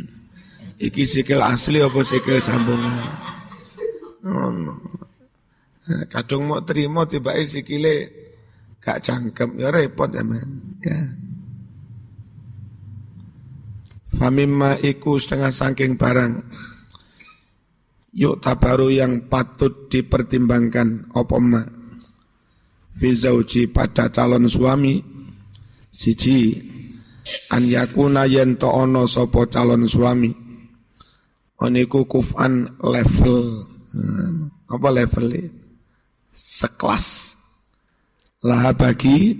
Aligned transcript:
iki 0.76 1.08
sikil 1.08 1.40
asli 1.40 1.80
apa 1.80 2.04
sikil 2.04 2.36
sambungan? 2.36 3.00
Oh, 4.28 4.52
no. 4.52 4.76
Nah, 5.88 6.04
kadung 6.12 6.52
mau 6.52 6.60
terima 6.60 7.08
tiba 7.08 7.32
sikile 7.48 8.12
gak 8.76 9.00
cangkem 9.00 9.56
ya 9.56 9.72
repot 9.72 10.12
ya 10.12 10.20
men. 10.20 10.76
Ya. 10.84 11.00
Famimma 14.08 14.80
iku 14.80 15.20
setengah 15.20 15.52
sangking 15.52 16.00
barang. 16.00 16.32
Yuk 18.16 18.40
tabaru 18.40 18.88
yang 18.88 19.28
patut 19.28 19.92
dipertimbangkan 19.92 21.12
opoma. 21.12 21.60
Fizauji 22.96 23.68
pada 23.68 24.08
calon 24.08 24.48
suami. 24.48 25.02
Siji. 25.92 26.56
An 27.52 27.68
yakuna 27.68 28.24
yento 28.24 28.72
ono 28.72 29.04
sopo 29.04 29.44
calon 29.44 29.84
suami. 29.84 30.32
Oniku 31.60 32.08
kufan 32.08 32.80
level. 32.80 33.36
Hmm, 33.88 34.52
apa 34.68 34.88
levelnya? 34.92 35.58
sekelas 36.38 37.34
lah 38.46 38.70
bagi 38.78 39.34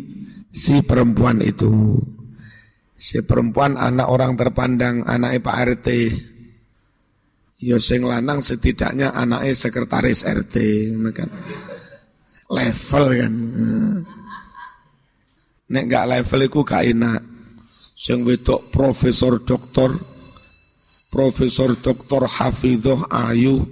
si 0.51 0.83
perempuan 0.83 1.39
itu. 1.39 1.95
Si 2.99 3.23
perempuan 3.23 3.79
anak 3.79 4.11
orang 4.11 4.35
terpandang, 4.35 5.07
anak 5.07 5.39
Pak 5.39 5.57
RT. 5.71 5.89
Yo 7.63 7.75
ya 7.75 7.79
sing 7.79 8.03
lanang 8.03 8.43
setidaknya 8.43 9.15
anaknya 9.15 9.55
sekretaris 9.55 10.27
RT, 10.27 10.55
kan. 11.15 11.31
Level 12.51 13.07
kan. 13.15 13.35
Nek 15.69 15.85
gak 15.87 16.09
level 16.11 16.41
iku 16.51 16.61
gak 16.67 16.91
enak. 16.91 17.23
Sing 17.99 18.27
wedok 18.27 18.71
profesor 18.75 19.43
doktor, 19.43 19.95
profesor 21.11 21.79
doktor 21.79 22.27
Hafidhoh 22.27 23.07
Ayu, 23.11 23.63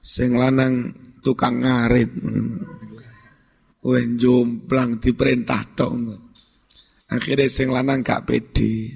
sing 0.00 0.36
lanang 0.36 0.92
tukang 1.24 1.60
ngarit. 1.64 2.12
Wen 3.80 4.20
jomplang 4.20 5.00
diperintah 5.00 5.64
dong. 5.76 6.29
Akhirnya 7.10 7.50
sing 7.50 7.74
lanang 7.74 8.06
gak 8.06 8.30
pede. 8.30 8.94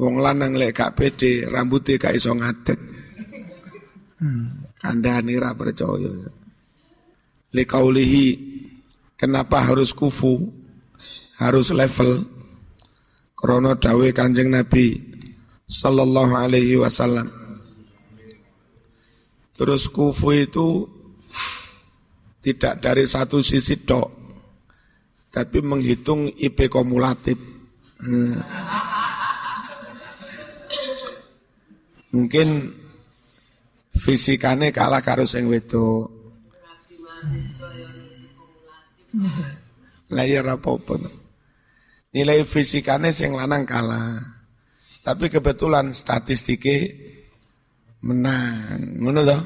Wong 0.00 0.16
lanang 0.16 0.56
lek 0.56 0.72
gak 0.72 0.96
pede, 0.96 1.44
rambutnya 1.44 2.00
gak 2.00 2.16
iso 2.16 2.32
ngadeg. 2.32 2.80
Kandhani 4.80 5.36
ra 5.36 5.52
percaya. 5.52 6.12
Likaulihi 7.52 8.26
kenapa 9.20 9.60
harus 9.64 9.92
kufu? 9.92 10.48
Harus 11.36 11.72
level. 11.72 12.24
Krono 13.36 13.76
dawe 13.76 14.08
Kanjeng 14.12 14.52
Nabi 14.52 14.96
sallallahu 15.64 16.34
alaihi 16.36 16.76
wasallam. 16.76 17.28
Terus 19.56 19.88
kufu 19.92 20.32
itu 20.36 20.68
tidak 22.40 22.80
dari 22.80 23.04
satu 23.04 23.44
sisi 23.44 23.76
dok, 23.84 24.08
tapi 25.30 25.62
menghitung 25.62 26.26
IP 26.34 26.66
kumulatif. 26.66 27.38
Hmm. 28.02 28.34
Mungkin 32.10 32.74
fisikane 33.94 34.74
kalah 34.74 34.98
karo 34.98 35.22
sing 35.22 35.46
wedok. 35.46 36.10
Lah 40.10 40.26
ya 40.26 40.42
apa 40.42 40.70
Nilai 42.10 42.42
fisikane 42.42 43.14
sing 43.14 43.38
lanang 43.38 43.62
kalah. 43.62 44.18
Tapi 45.06 45.30
kebetulan 45.30 45.94
statistiknya 45.94 46.90
menang. 48.02 48.98
Ngono 48.98 49.20
toh? 49.22 49.42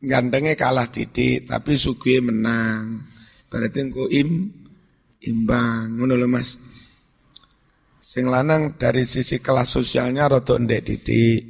Gantengnya 0.00 0.56
kalah 0.56 0.88
didik, 0.88 1.44
tapi 1.44 1.76
sugih 1.76 2.24
menang. 2.24 3.04
Berarti 3.52 3.84
engko 3.84 4.08
im 4.08 4.48
imbang, 5.20 6.00
ngono 6.00 6.16
lho 6.16 6.24
Mas. 6.24 6.56
Sing 8.00 8.26
lanang 8.32 8.80
dari 8.80 9.04
sisi 9.04 9.44
kelas 9.44 9.76
sosialnya 9.76 10.24
rada 10.24 10.56
ndek 10.56 10.82
didik. 10.88 11.40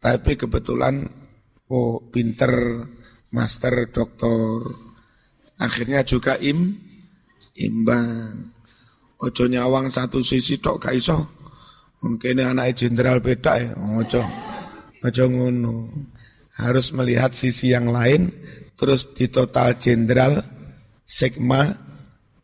Tapi 0.00 0.32
kebetulan 0.40 1.04
oh 1.68 2.00
pinter, 2.08 2.88
master, 3.36 3.92
doktor. 3.92 4.64
Akhirnya 5.60 6.00
juga 6.08 6.40
im 6.40 6.72
imbang. 7.52 8.48
Ojo 9.20 9.44
nyawang 9.44 9.92
satu 9.92 10.24
sisi 10.24 10.56
tok 10.56 10.88
gak 10.88 10.96
iso. 10.96 11.18
Mungkin 12.00 12.38
anak 12.40 12.78
jenderal 12.78 13.20
beda 13.20 13.60
ya, 13.60 13.74
ojo. 13.76 14.22
Ojo 15.04 15.24
ngono 15.28 15.74
harus 16.58 16.90
melihat 16.90 17.30
sisi 17.30 17.70
yang 17.70 17.94
lain 17.94 18.34
terus 18.74 19.14
di 19.14 19.30
total 19.30 19.78
jenderal 19.78 20.42
sigma 21.06 21.70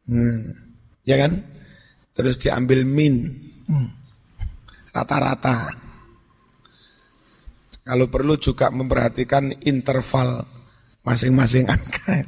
hmm, 0.07 0.43
ya 1.03 1.19
kan? 1.19 1.43
Terus 2.15 2.39
diambil 2.39 2.87
min. 2.87 3.15
Hmm. 3.65 3.91
rata-rata. 4.95 5.73
Hmm. 5.75 5.83
kalau 7.85 8.07
perlu 8.07 8.39
juga 8.39 8.71
memperhatikan 8.71 9.51
interval 9.67 10.47
masing-masing 11.03 11.67
angka 11.67 12.23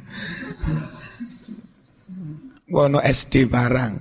wono 2.73 2.99
SD 2.99 3.47
barang. 3.47 3.95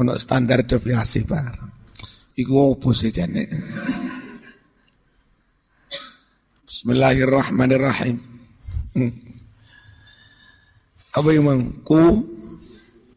Ono 0.00 0.12
standar 0.16 0.64
deviasi 0.64 1.20
barang. 1.28 1.70
Iku 2.32 2.52
opo 2.56 2.96
sih 2.96 3.12
jane 3.12 3.44
Bismillahirrahmanirrahim. 6.82 8.18
Hmm. 8.98 9.14
Apa 11.14 11.30
yang 11.30 11.78
ku 11.86 12.26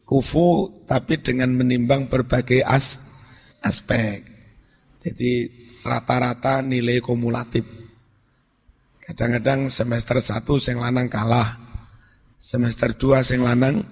kufu 0.06 0.70
tapi 0.86 1.18
dengan 1.18 1.50
menimbang 1.50 2.06
berbagai 2.06 2.62
as, 2.62 3.02
aspek. 3.58 4.22
Jadi 5.02 5.50
rata-rata 5.82 6.62
nilai 6.62 7.02
kumulatif. 7.02 7.66
Kadang-kadang 9.02 9.66
semester 9.66 10.22
1 10.22 10.46
sing 10.62 10.78
lanang 10.78 11.10
kalah. 11.10 11.58
Semester 12.38 12.94
2 12.94 13.18
sing 13.26 13.42
lanang 13.42 13.82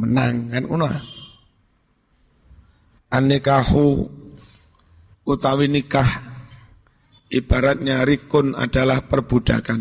menang 0.00 0.48
kan 0.48 0.64
uno. 0.64 0.88
Anikahu 3.12 4.08
utawi 5.28 5.68
nikah 5.68 6.31
ibaratnya 7.32 8.04
rikun 8.04 8.52
adalah 8.52 9.00
perbudakan. 9.08 9.80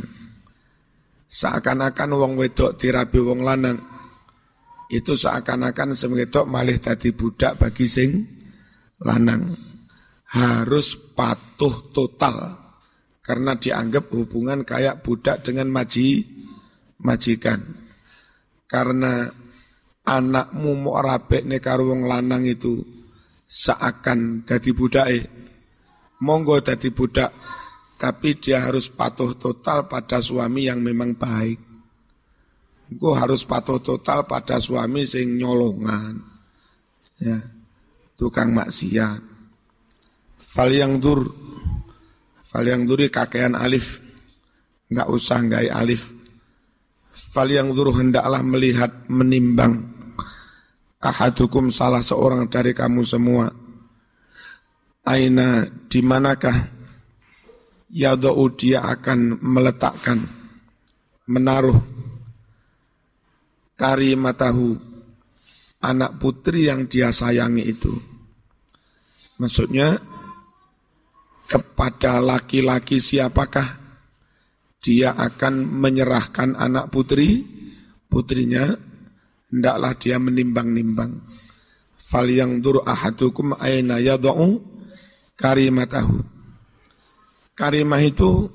Seakan-akan 1.28 2.10
wong 2.16 2.34
wedok 2.40 2.80
dirabi 2.80 3.20
wong 3.20 3.44
lanang. 3.44 3.78
Itu 4.92 5.16
seakan-akan 5.16 5.96
semedok 5.96 6.48
malih 6.48 6.80
tadi 6.80 7.12
budak 7.12 7.60
bagi 7.60 7.88
sing 7.88 8.12
lanang. 9.04 9.52
Harus 10.32 10.96
patuh 10.96 11.92
total. 11.92 12.60
Karena 13.22 13.56
dianggap 13.56 14.12
hubungan 14.12 14.64
kayak 14.68 15.04
budak 15.04 15.44
dengan 15.44 15.72
maji 15.72 16.24
majikan. 17.04 17.64
Karena 18.68 19.28
anakmu 20.08 20.72
mau 20.80 21.00
rabek 21.00 21.48
nih 21.48 21.62
wong 21.64 22.08
lanang 22.08 22.44
itu 22.48 22.82
seakan 23.46 24.48
jadi 24.48 24.72
budak 24.72 25.06
eh 25.12 25.41
monggo 26.22 26.62
jadi 26.62 26.90
budak 26.94 27.32
tapi 27.98 28.38
dia 28.38 28.66
harus 28.66 28.90
patuh 28.90 29.38
total 29.38 29.86
pada 29.86 30.22
suami 30.22 30.66
yang 30.70 30.82
memang 30.82 31.18
baik 31.18 31.72
Engkau 32.92 33.16
harus 33.16 33.48
patuh 33.48 33.80
total 33.80 34.28
pada 34.28 34.60
suami 34.60 35.08
sing 35.08 35.40
nyolongan. 35.40 36.20
Ya. 37.24 37.40
Tukang 38.20 38.52
maksiat. 38.52 39.24
Fal 40.36 40.76
yang 40.76 41.00
dur. 41.00 41.32
Fal 42.44 42.68
yang 42.68 42.84
duri 42.84 43.08
kakean 43.08 43.56
alif. 43.56 44.04
Enggak 44.92 45.08
usah 45.08 45.40
enggak 45.40 45.72
alif. 45.72 46.12
Fal 47.16 47.48
yang 47.48 47.72
dur 47.72 47.96
hendaklah 47.96 48.44
melihat 48.44 48.92
menimbang. 49.08 49.88
Ahadukum 51.00 51.72
salah 51.72 52.04
seorang 52.04 52.52
dari 52.52 52.76
kamu 52.76 53.08
semua. 53.08 53.48
Aina 55.02 55.66
di 55.90 56.00
manakah 56.06 56.56
yadau 57.90 58.48
dia 58.54 58.86
akan 58.86 59.42
meletakkan 59.42 60.22
menaruh 61.26 61.82
karimatahu 63.76 64.78
anak 65.82 66.22
putri 66.22 66.70
yang 66.70 66.86
dia 66.86 67.10
sayangi 67.10 67.66
itu. 67.66 67.92
Maksudnya 69.42 69.98
kepada 71.50 72.22
laki-laki 72.22 73.02
siapakah 73.02 73.82
dia 74.78 75.18
akan 75.18 75.66
menyerahkan 75.66 76.54
anak 76.54 76.94
putri 76.94 77.42
putrinya 78.06 78.70
hendaklah 79.50 79.98
dia 79.98 80.22
menimbang-nimbang. 80.22 81.26
Fal 81.98 82.30
yang 82.30 82.62
dur 82.62 82.86
ahadukum 82.86 83.58
aina 83.58 83.98
yadau 83.98 84.71
karimatahu. 85.42 86.22
Karimah 87.58 88.02
itu 88.06 88.46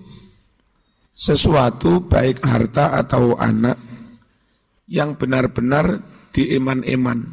sesuatu 1.11 2.07
baik 2.07 2.47
harta 2.47 2.95
atau 2.95 3.35
anak 3.35 3.75
yang 4.87 5.19
benar-benar 5.19 5.99
diiman-iman. 6.31 7.27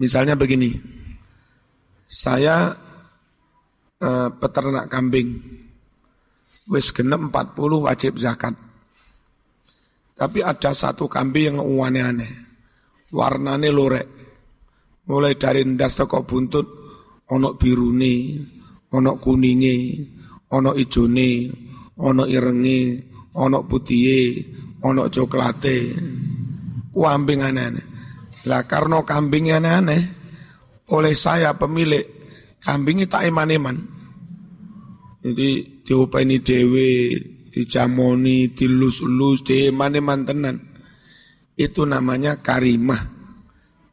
Misalnya 0.00 0.38
begini, 0.38 0.72
saya 2.08 2.72
eh, 4.00 4.28
peternak 4.32 4.88
kambing, 4.88 5.42
wis 6.70 6.94
genep 6.94 7.20
40 7.28 7.84
wajib 7.84 8.16
zakat. 8.16 8.54
Tapi 10.18 10.42
ada 10.42 10.74
satu 10.74 11.06
kambing 11.06 11.58
yang 11.58 11.62
aneh-aneh, 11.62 12.32
warnanya 13.14 13.70
lorek, 13.70 14.06
mulai 15.06 15.38
dari 15.38 15.62
ndas 15.62 15.94
toko 15.94 16.26
buntut, 16.26 16.77
onok 17.28 17.54
biruni, 17.60 18.40
onok 18.92 19.16
kuningi, 19.20 19.76
onok 20.52 20.76
ijone, 20.80 21.30
onok 22.00 22.28
irengi, 22.28 22.80
onok 23.36 23.62
putiye, 23.68 24.20
ono 24.82 25.12
coklate, 25.12 25.76
kambing 26.94 27.40
aneh-aneh. 27.44 27.86
Lah 28.48 28.64
karena 28.64 29.04
kambing 29.04 29.52
aneh-aneh, 29.52 30.02
oleh 30.88 31.14
saya 31.14 31.52
pemilik 31.54 32.04
kambingnya 32.64 33.06
tak 33.06 33.28
iman-iman. 33.28 33.76
Jadi 35.18 35.82
diopeni 35.84 36.40
dewe, 36.40 37.12
dijamoni, 37.52 38.54
dilus-lus, 38.54 39.44
diiman-iman 39.44 40.20
tenan. 40.24 40.56
Itu 41.58 41.84
namanya 41.84 42.38
karimah. 42.38 43.02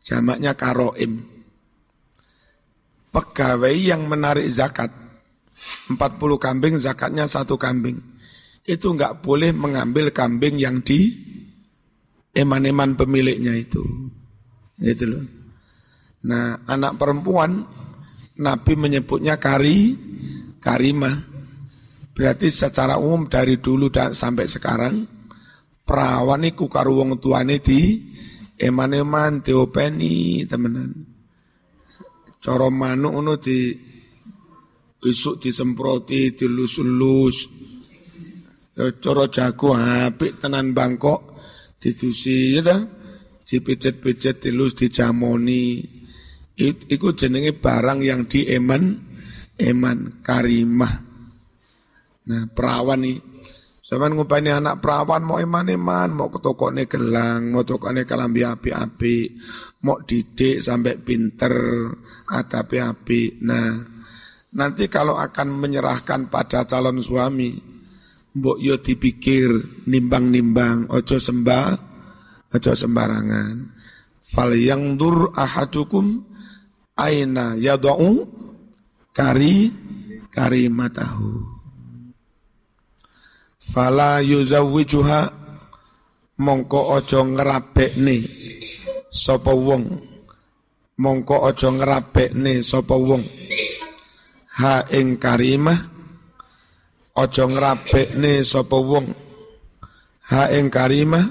Jamaknya 0.06 0.54
karoim. 0.54 1.35
Pegawai 3.16 3.76
yang 3.80 4.12
menarik 4.12 4.44
zakat. 4.52 4.92
40 5.88 5.96
kambing, 6.36 6.76
zakatnya 6.76 7.32
satu 7.32 7.56
kambing 7.56 8.16
itu 8.66 8.98
nggak 8.98 9.22
boleh 9.22 9.54
mengambil 9.54 10.10
kambing 10.10 10.58
yang 10.58 10.82
di 10.82 11.14
eman-eman 12.34 12.98
pemiliknya 12.98 13.54
itu. 13.54 13.86
Gitu 14.82 15.06
loh. 15.06 15.24
Nah, 16.26 16.66
anak 16.66 16.98
perempuan 16.98 17.62
Nabi 18.42 18.74
menyebutnya 18.74 19.38
kari 19.38 19.94
karimah. 20.58 21.38
Berarti 22.16 22.50
secara 22.50 22.98
umum 22.98 23.30
dari 23.30 23.62
dulu 23.62 23.94
dan 23.94 24.18
sampai 24.18 24.50
sekarang 24.50 25.06
perawan 25.86 26.48
iku 26.48 26.66
karo 26.66 26.98
wong 26.98 27.22
tuane 27.22 27.62
di 27.62 28.02
eman-eman 28.58 29.46
diopeni 29.46 30.42
temenan. 30.50 31.05
Coro 32.46 32.70
manuk 32.70 33.10
ngono 33.10 33.42
di 33.42 33.74
isuk 35.02 35.42
disemproti, 35.42 36.38
dilus-lus, 36.38 37.38
Ya, 38.76 38.92
coro 39.00 39.32
jago 39.32 39.72
apik 39.72 40.44
tenan 40.44 40.76
Bangkok 40.76 41.40
didusi 41.80 42.60
ya 42.60 42.62
ta? 42.62 42.78
Dipijet-pijet 43.48 44.44
dilus 44.44 44.76
dijamoni. 44.76 45.80
Iku 46.92 47.16
jenenge 47.16 47.56
barang 47.56 48.04
yang 48.04 48.28
dieman 48.28 49.00
eman 49.56 50.20
karimah. 50.20 50.92
Nah 52.26 52.44
perawan 52.52 53.00
nih 53.00 53.18
Sampeyan 53.86 54.18
ngupani 54.18 54.50
anak 54.50 54.82
perawan 54.82 55.22
mau 55.22 55.38
iman-iman, 55.38 56.10
mau 56.10 56.34
ke 56.34 56.42
tokone 56.42 56.90
gelang, 56.90 57.54
mau 57.54 57.62
tokone 57.62 58.02
kelambi 58.02 58.42
api-api, 58.42 59.18
mau 59.86 60.02
didik 60.02 60.58
sampai 60.58 60.98
pinter, 60.98 61.54
api-api. 62.26 63.46
Nah, 63.46 63.78
nanti 64.58 64.90
kalau 64.90 65.22
akan 65.22 65.54
menyerahkan 65.54 66.34
pada 66.34 66.66
calon 66.66 66.98
suami, 66.98 67.54
mbok 68.36 68.58
yo 68.60 68.76
dipikir 68.84 69.48
nimbang-nimbang 69.88 70.92
ojo 70.92 71.16
sembah 71.16 71.68
ojo 72.52 72.72
sembarangan 72.76 73.56
fal 74.20 74.52
yang 74.52 75.00
dur 75.00 75.32
ahadukum 75.32 76.20
aina 77.00 77.56
yadau 77.56 78.28
kari 79.16 79.72
kari 80.28 80.68
matahu 80.68 81.55
fala 83.72 84.22
yuzawwijuha 84.22 85.20
mongko 86.38 86.80
ojo 86.96 87.20
ngerabekne 87.26 88.16
sapa 89.10 89.54
wong. 89.54 89.86
Mongko 91.02 91.36
ojo 91.50 91.70
ngerabekne 91.76 92.64
sapa 92.64 92.96
wong. 92.96 93.24
Ha 94.56 94.88
ing 94.92 95.20
karimah 95.20 95.96
Ojo 97.16 97.48
ngrapekne 97.48 98.44
sapa 98.44 98.76
wong. 98.76 99.08
Ha 100.36 100.52
ing 100.52 100.68
karimah 100.68 101.24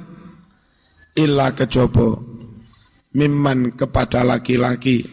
illa 1.13 1.53
kejaba 1.53 2.17
mimman 3.13 3.77
kepada 3.77 4.25
laki-laki. 4.25 5.05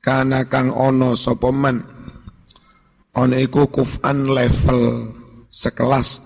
Kana 0.00 0.48
kang 0.48 0.72
ono 0.72 1.12
sapa 1.12 1.52
man. 1.52 1.76
Iku 3.16 3.68
kufan 3.68 4.32
level 4.32 5.12
sekelas 5.56 6.20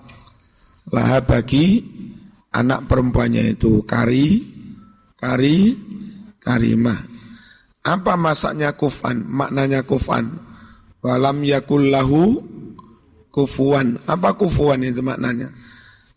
lah 0.91 1.23
bagi 1.23 1.79
anak 2.51 2.91
perempuannya 2.91 3.55
itu 3.55 3.87
kari 3.87 4.43
kari 5.15 5.79
karimah 6.43 6.99
apa 7.87 8.13
masaknya 8.19 8.75
kufan 8.75 9.23
maknanya 9.23 9.87
kufan 9.87 10.35
walam 10.99 11.39
yakullahu 11.47 12.51
kufuan. 13.33 13.97
Apa 14.05 14.35
kufuan 14.35 14.83
itu 14.83 14.99
maknanya? 15.01 15.49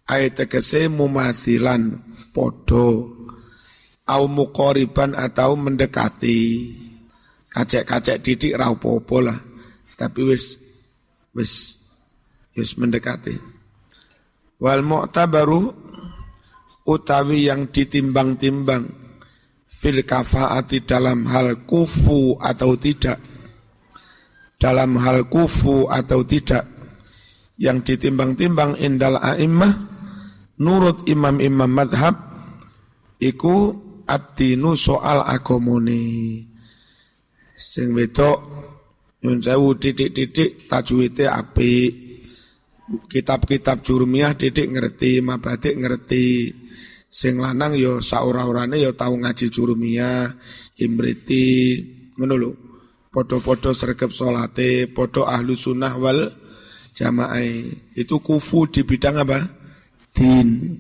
Ayat 0.05 0.45
tegese 0.45 0.91
mumasilan 0.93 2.03
podo 2.35 3.09
au 4.05 4.23
mukoriban 4.29 5.17
atau 5.17 5.57
mendekati. 5.57 6.75
Kacek-kacek 7.49 8.19
didik 8.21 8.59
raupopo 8.59 9.23
lah. 9.23 9.39
Tapi 9.95 10.21
wis 10.27 10.59
wis 11.33 11.79
wis 12.55 12.79
mendekati. 12.79 13.35
Wal 14.63 14.81
mu'tabaru 14.87 15.75
utawi 16.87 17.51
yang 17.51 17.69
ditimbang-timbang 17.69 18.85
fil 19.67 20.07
kafaati 20.07 20.87
dalam 20.87 21.27
hal 21.27 21.67
kufu 21.67 22.39
atau 22.39 22.79
tidak 22.79 23.19
dalam 24.57 24.97
hal 25.03 25.27
kufu 25.29 25.91
atau 25.91 26.23
tidak 26.25 26.65
yang 27.59 27.83
ditimbang-timbang 27.83 28.79
indal 28.79 29.19
a'immah 29.19 29.75
nurut 30.63 31.05
imam-imam 31.05 31.71
madhab 31.71 32.15
iku 33.19 33.75
ad-dinu 34.07 34.79
soal 34.79 35.25
agamane. 35.27 36.03
Sing 37.55 37.95
wedok 37.95 38.39
nyun 39.25 39.41
sewu 39.41 39.79
titik-titik 39.81 40.69
tajwite 40.69 41.25
apik. 41.27 42.04
Kitab-kitab 42.85 43.81
jurumiyah 43.81 44.37
titik 44.37 44.69
ngerti, 44.69 45.25
mabadik 45.25 45.81
ngerti. 45.81 46.53
Sing 47.09 47.41
lanang 47.41 47.79
yo 47.79 48.03
saura-urane 48.05 48.77
yo 48.77 48.93
tau 48.93 49.17
ngaji 49.17 49.47
jurumiyah, 49.49 50.29
imriti, 50.83 51.81
ngono 52.21 52.35
lho. 52.37 52.51
Podo-podo 53.09 53.71
sergap 53.71 54.11
solate, 54.11 54.91
podo 54.91 55.25
ahlu 55.25 55.55
sunnah 55.55 55.95
wal 55.97 56.35
jamaah. 56.93 57.41
Itu 57.95 58.19
kufu 58.19 58.67
di 58.69 58.83
bidang 58.83 59.23
apa? 59.23 59.39
Din. 60.11 60.75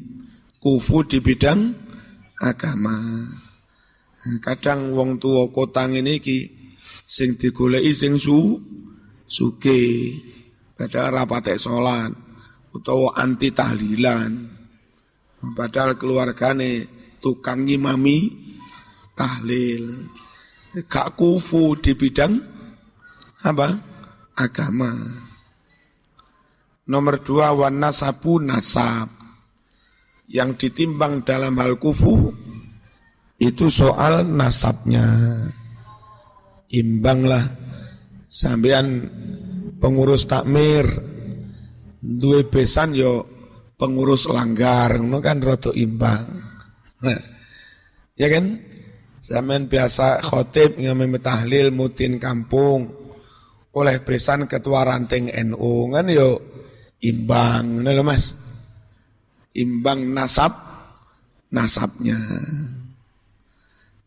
Kufu 0.59 1.07
di 1.07 1.23
bidang 1.23 1.73
agama. 2.43 2.99
Kadang 4.43 4.93
wong 4.93 5.23
tua 5.23 5.47
kotang 5.55 5.95
ini 5.95 6.19
ki 6.19 6.39
sing 7.05 7.37
digoleki 7.39 7.93
sing 7.93 8.17
su 8.17 8.57
suke 9.29 9.79
padahal 10.75 11.23
rapate 11.23 11.55
salat 11.57 12.13
utawa 12.75 13.15
anti 13.15 13.55
tahlilan. 13.55 14.51
Padahal 15.55 15.95
keluargane 15.95 16.89
tukang 17.23 17.65
ngimami 17.65 18.33
tahlil. 19.15 19.95
Gak 20.91 21.15
kufu 21.15 21.79
di 21.79 21.95
bidang 21.95 22.35
apa? 23.47 23.69
Agama. 24.35 24.91
Nomor 26.91 27.23
dua 27.23 27.55
wana 27.55 27.95
sabu 27.95 28.43
nasab. 28.43 29.07
Yang 30.25 30.67
ditimbang 30.67 31.23
dalam 31.23 31.55
hal 31.61 31.77
kufu 31.79 32.33
itu 33.39 33.69
soal 33.69 34.25
nasabnya. 34.25 35.05
Imbanglah 36.73 37.45
sampean 38.27 39.07
pengurus 39.85 40.25
takmir 40.25 40.89
duwe 42.01 42.49
besan 42.49 42.97
yo 42.97 43.29
pengurus 43.77 44.25
langgar 44.33 44.97
ngono 44.97 45.21
kan 45.21 45.45
rada 45.45 45.69
imbang 45.77 46.25
nah, 47.05 47.21
ya 48.17 48.33
kan 48.33 48.73
Zaman 49.25 49.73
biasa 49.73 50.21
khotib 50.21 50.77
ngamen 50.77 51.17
tahlil 51.17 51.73
mutin 51.73 52.21
kampung 52.21 52.93
oleh 53.73 53.97
besan 54.05 54.45
ketua 54.45 54.85
ranting 54.85 55.33
NU 55.49 55.89
kan 55.89 56.05
yo 56.13 56.37
imbang 57.01 57.81
ngono 57.81 58.05
Mas. 58.05 58.37
Imbang 59.57 60.13
nasab 60.13 60.53
nasabnya. 61.57 62.21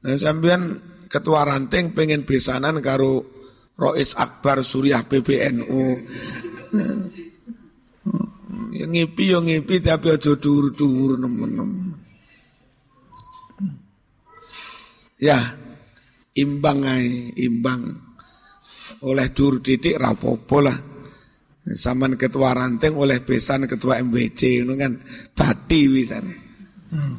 Nah 0.05 0.15
sampean 0.21 0.77
ketua 1.09 1.49
ranting 1.49 1.97
pengen 1.97 2.21
besanan 2.21 2.77
karo 2.77 3.36
Rois 3.77 4.11
Akbar 4.17 4.65
Suriah 4.65 5.05
PBNU. 5.05 5.81
Yang 8.73 8.89
ngipi 8.89 9.25
yang 9.29 9.45
ngipi 9.45 9.81
tapi 9.85 10.13
aja 10.13 10.33
dur-dur 10.33 11.21
nemen-nemen. 11.21 11.93
Ya, 15.17 15.57
imbang 16.37 16.85
ay, 16.85 17.33
imbang. 17.37 18.05
Oleh 19.05 19.29
dur 19.33 19.61
didik 19.61 19.97
rapopo 19.97 20.61
lah. 20.61 20.77
Saman 21.67 22.15
ketua 22.15 22.55
ranting 22.55 22.95
oleh 22.95 23.19
besan 23.21 23.67
ketua 23.67 23.99
MWC 23.99 24.63
itu 24.63 24.73
kan 24.79 24.93
bati 25.35 25.81
wisan. 25.91 26.25
Hmm. 26.87 27.17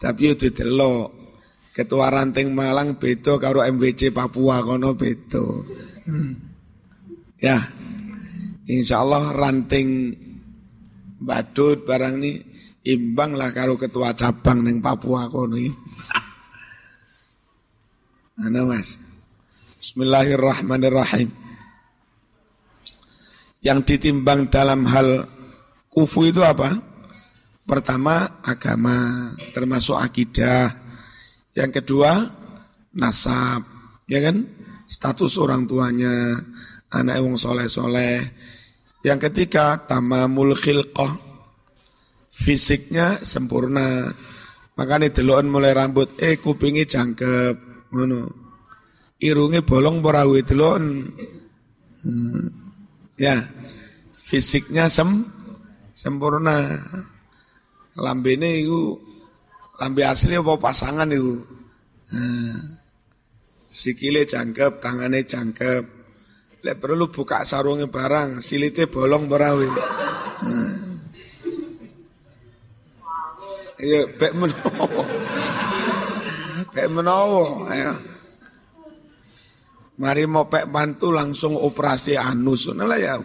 Tapi 0.00 0.22
itu 0.32 0.48
delok 0.52 1.15
ketua 1.76 2.08
ranting 2.08 2.56
Malang 2.56 2.96
beto 2.96 3.36
karo 3.36 3.60
MWC 3.60 4.08
Papua 4.08 4.64
kono 4.64 4.96
beto. 4.96 5.60
Hmm. 6.08 6.32
Ya. 7.36 7.68
Insya 8.64 9.04
Allah 9.04 9.36
ranting 9.36 10.16
badut 11.20 11.84
barang 11.84 12.16
ini 12.16 12.40
imbang 12.88 13.36
lah 13.36 13.52
karo 13.52 13.76
ketua 13.76 14.16
cabang 14.16 14.64
neng 14.64 14.80
Papua 14.80 15.28
kono. 15.28 15.60
Ana 18.40 18.64
Mas. 18.64 18.96
Bismillahirrahmanirrahim. 19.76 21.28
Yang 23.60 23.78
ditimbang 23.84 24.48
dalam 24.48 24.88
hal 24.88 25.28
kufu 25.92 26.32
itu 26.32 26.40
apa? 26.40 26.80
Pertama 27.68 28.40
agama, 28.40 29.28
termasuk 29.52 29.98
akidah. 29.98 30.85
Yang 31.56 31.80
kedua 31.80 32.28
nasab, 33.00 33.64
ya 34.04 34.20
kan? 34.20 34.44
Status 34.84 35.40
orang 35.40 35.64
tuanya, 35.64 36.36
anak 36.92 37.16
wong 37.24 37.40
soleh-soleh. 37.40 38.20
Yang 39.00 39.30
ketiga 39.30 39.80
tamamul 39.88 40.52
khilqah, 40.52 41.16
fisiknya 42.28 43.24
sempurna. 43.24 44.04
Makanya 44.76 45.08
deloken 45.08 45.48
mulai 45.48 45.72
rambut, 45.72 46.20
eh 46.20 46.36
kupingi 46.36 46.84
jangkep, 46.84 47.88
ngono. 47.88 48.20
Irunge 49.16 49.64
bolong 49.64 50.04
perawi 50.04 50.44
delon. 50.44 51.08
Hmm. 51.96 52.46
Ya, 53.16 53.40
fisiknya 54.12 54.92
sem 54.92 55.24
sempurna. 55.96 56.76
Lambene 57.96 58.60
itu 58.60 59.00
lambe 59.80 60.02
asli 60.04 60.34
apa 60.36 60.56
pasangan 60.56 61.08
itu. 61.12 61.40
Hmm. 62.12 62.58
Sikile 63.68 64.24
jangkep, 64.24 64.80
tangannya 64.80 65.26
jangkep. 65.26 65.84
Lek 66.64 66.76
perlu 66.80 67.12
buka 67.12 67.44
sarungnya 67.44 67.86
barang, 67.86 68.40
silite 68.40 68.88
bolong 68.88 69.28
perawi. 69.28 69.68
Hmm. 70.40 70.76
Iya, 73.76 74.08
pek 74.16 74.32
menowo. 74.32 75.04
Pek 76.76 76.92
menowo, 76.92 77.68
ayo. 77.72 77.92
Mari 79.96 80.28
mau 80.28 80.44
pek 80.44 80.68
bantu 80.68 81.08
langsung 81.08 81.56
operasi 81.56 82.20
anus, 82.20 82.68
lah 82.72 83.00
ya. 83.00 83.16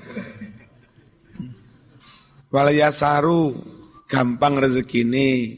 Walaya 2.51 2.91
saru 2.91 3.51
gampang 4.07 4.59
ini 4.59 5.55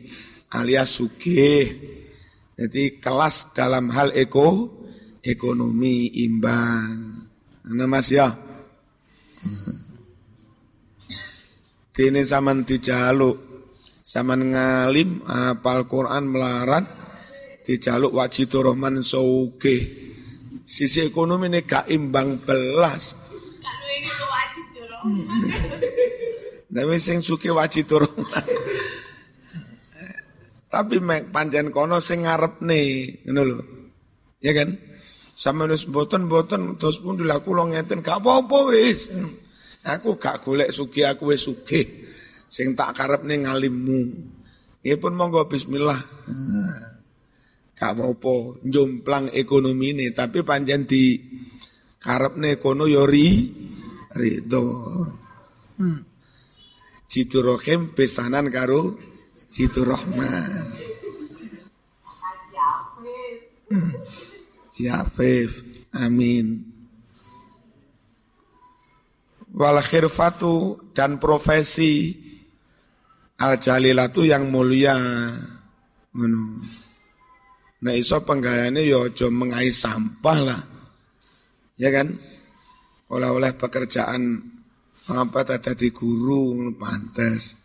alias 0.54 1.02
sugih. 1.02 1.66
Jadi 2.54 3.02
kelas 3.02 3.52
dalam 3.58 3.90
hal 3.90 4.14
eko 4.14 4.70
ekonomi 5.26 6.22
imbang. 6.22 7.26
Ana 7.66 7.86
Mas 7.90 8.14
ya. 8.14 8.30
Dene 11.94 12.22
zaman 12.26 12.66
dijaluk 12.66 13.54
Saman 14.14 14.54
ngalim 14.54 15.26
apal 15.26 15.90
Quran 15.90 16.30
melarat 16.30 16.86
dijaluk 17.66 18.14
wajib 18.14 18.54
rohman 18.54 19.02
souke. 19.02 19.78
Sisi 20.62 21.02
ekonomi 21.02 21.50
ini 21.50 21.66
gak 21.66 21.90
imbang 21.90 22.38
belas. 22.46 23.18
Tapi 26.70 26.96
sing 27.02 27.26
suke 27.26 27.50
wajib 27.50 27.90
rohman. 27.90 28.63
Tapi 30.74 30.98
mek 30.98 31.30
panjen 31.30 31.70
kono 31.70 32.02
sing 32.02 32.26
ngarep 32.26 32.66
nih, 32.66 33.22
ngono 33.30 33.42
lho. 33.46 33.60
Ya 34.42 34.58
kan? 34.58 34.74
Sama 35.38 35.70
nus 35.70 35.86
boten 35.86 36.26
boten 36.26 36.82
terus 36.82 36.98
pun 36.98 37.14
dilaku 37.14 37.54
lo 37.54 37.70
ngeten 37.70 38.02
gak 38.02 38.18
apa-apa 38.18 38.74
wis. 38.74 39.14
Aku 39.86 40.18
gak 40.18 40.42
golek 40.42 40.74
suki 40.74 41.06
aku 41.06 41.30
wis 41.30 41.46
sugih 41.46 42.10
sing 42.50 42.74
tak 42.74 42.98
karep 42.98 43.22
nih 43.22 43.46
ngalimmu. 43.46 44.02
Ya 44.82 44.98
pun 44.98 45.14
monggo 45.14 45.46
bismillah. 45.46 46.02
Gak 47.78 47.94
apa-apa, 47.94 48.66
jomplang 48.66 49.30
ekonomi 49.30 49.94
ini, 49.94 50.10
tapi 50.10 50.42
panjang 50.42 50.90
di 50.90 51.22
nih 52.02 52.58
kono 52.58 52.90
yori 52.90 53.30
ridho. 54.10 54.66
Hmm. 55.78 56.02
Jitu 57.06 57.46
rohim 57.46 57.94
pesanan 57.94 58.50
karo 58.50 59.13
jitu 59.54 59.86
rohman. 59.86 60.74
Siafif, 64.74 65.62
amin. 65.94 66.66
Wal 69.54 69.78
khirfatu 69.86 70.90
dan 70.98 71.22
profesi 71.22 72.18
Al 73.44 73.58
jalilatu 73.58 74.22
yang 74.24 74.48
mulia. 74.48 74.96
Ngono. 76.14 76.44
Nah 77.84 77.94
iso 77.98 78.22
penggayane 78.24 78.86
yo 78.86 79.04
ya 79.04 79.12
aja 79.12 79.28
mengais 79.34 79.76
sampah 79.82 80.40
lah. 80.40 80.62
Ya 81.76 81.90
kan? 81.90 82.16
Oleh-oleh 83.12 83.58
pekerjaan 83.58 84.40
apa 85.10 85.44
tadi 85.44 85.92
guru 85.92 86.72
pantas. 86.78 87.63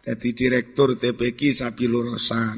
Jadi 0.00 0.28
direktur 0.32 0.96
TPQ 0.96 1.52
sapi 1.52 1.84
lurusan. 1.84 2.56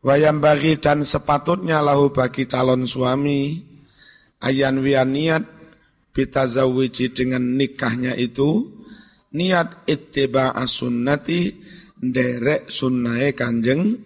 Wayam 0.00 0.40
bagi 0.40 0.80
dan 0.80 1.04
sepatutnya 1.04 1.84
lahu 1.84 2.14
bagi 2.14 2.48
calon 2.48 2.86
suami 2.88 3.60
ayan 4.40 4.80
wian 4.80 5.12
niat 5.12 5.44
bitazawiji 6.14 7.12
dengan 7.12 7.42
nikahnya 7.42 8.16
itu 8.16 8.72
niat 9.36 9.84
ittiba 9.84 10.54
sunnati 10.64 11.52
derek 11.98 12.72
sunnai 12.72 13.36
kanjeng 13.36 14.00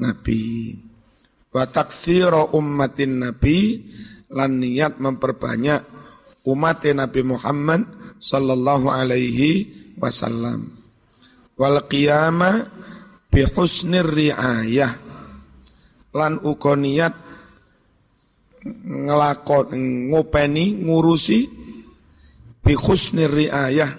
Nabi. 0.00 0.74
Wa 1.52 1.68
takthira 1.68 2.50
ummatin 2.56 3.22
Nabi 3.22 3.78
lan 4.32 4.58
niat 4.58 4.98
memperbanyak 4.98 5.80
umat 6.48 6.82
Nabi 6.88 7.20
Muhammad 7.22 8.01
sallallahu 8.22 8.86
alaihi 8.86 9.66
wasallam. 9.98 10.78
Wal 11.58 11.82
qiyama 11.90 12.70
bi 13.26 13.42
husnir 13.42 14.06
riayah. 14.06 14.94
Lan 16.14 16.38
uga 16.46 16.78
niat 16.78 17.14
ngelakon 18.86 19.74
ngopeni 20.14 20.86
ngurusi 20.86 21.40
bi 22.62 22.72
husnir 22.78 23.32
riayah 23.32 23.90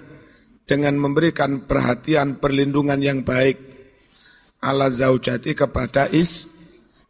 dengan 0.64 0.96
memberikan 0.96 1.68
perhatian 1.68 2.40
perlindungan 2.40 3.04
yang 3.04 3.20
baik. 3.20 3.60
Ala 4.64 4.88
zaujati 4.88 5.52
kepada 5.52 6.08
is 6.08 6.48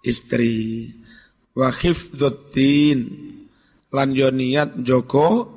istri. 0.02 0.90
Wa 1.54 1.70
khifdzuddin 1.70 2.98
lan 3.94 4.10
yo 4.10 4.34
niat 4.34 4.82
joko 4.82 5.53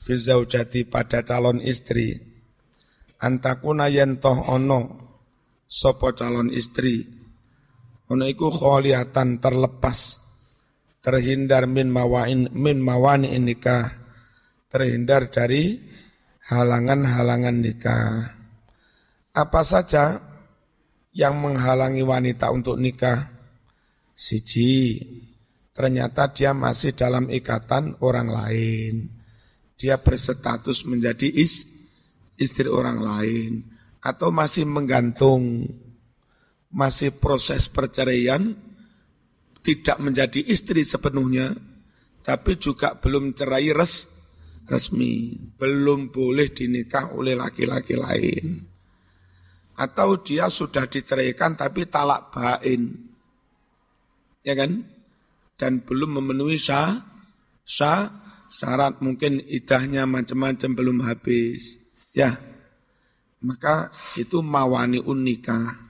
Fizaujati 0.00 0.88
pada 0.88 1.20
calon 1.20 1.60
istri. 1.60 2.25
Antakuna 3.22 3.88
yentoh 3.88 4.52
ono. 4.52 4.80
Sopo 5.66 6.12
calon 6.14 6.52
istri. 6.52 7.02
Ono 8.12 8.24
iku 8.26 8.52
kholiatan 8.52 9.42
terlepas 9.42 10.26
terhindar 11.06 11.70
min 11.70 11.86
mawain 11.86 12.50
min 12.50 12.82
mawani 12.82 13.38
nikah 13.38 13.94
terhindar 14.66 15.30
dari 15.30 15.78
halangan-halangan 16.50 17.56
nikah 17.62 18.26
apa 19.30 19.62
saja 19.62 20.18
yang 21.14 21.38
menghalangi 21.38 22.02
wanita 22.02 22.50
untuk 22.50 22.82
nikah 22.82 23.30
siji 24.18 24.98
ternyata 25.70 26.26
dia 26.34 26.50
masih 26.50 26.90
dalam 26.98 27.30
ikatan 27.30 28.02
orang 28.02 28.26
lain 28.26 29.06
dia 29.78 30.02
berstatus 30.02 30.90
menjadi 30.90 31.30
is 31.30 31.70
istri 32.36 32.68
orang 32.68 33.00
lain 33.00 33.52
atau 34.00 34.30
masih 34.30 34.68
menggantung 34.68 35.66
masih 36.70 37.16
proses 37.16 37.72
perceraian 37.72 38.52
tidak 39.66 39.98
menjadi 39.98 40.46
istri 40.46 40.86
sepenuhnya, 40.86 41.50
tapi 42.22 42.54
juga 42.54 42.94
belum 42.94 43.34
cerai 43.34 43.74
res, 43.74 44.06
resmi, 44.70 45.34
belum 45.58 46.14
boleh 46.14 46.54
dinikah 46.54 47.10
oleh 47.18 47.34
laki-laki 47.34 47.98
lain. 47.98 48.62
Atau 49.74 50.22
dia 50.22 50.46
sudah 50.46 50.86
diceraikan 50.86 51.58
tapi 51.58 51.90
talak 51.90 52.30
bain. 52.30 53.10
Ya 54.46 54.54
kan? 54.54 54.86
Dan 55.58 55.82
belum 55.82 56.22
memenuhi 56.22 56.62
sah, 56.62 57.02
sah, 57.66 58.06
syarat 58.46 59.02
mungkin 59.02 59.42
idahnya 59.42 60.06
macam-macam 60.06 60.70
belum 60.78 60.98
habis. 61.02 61.85
Ya, 62.16 62.32
maka 63.44 63.92
itu 64.16 64.40
mawani 64.40 65.04
unikah 65.04 65.84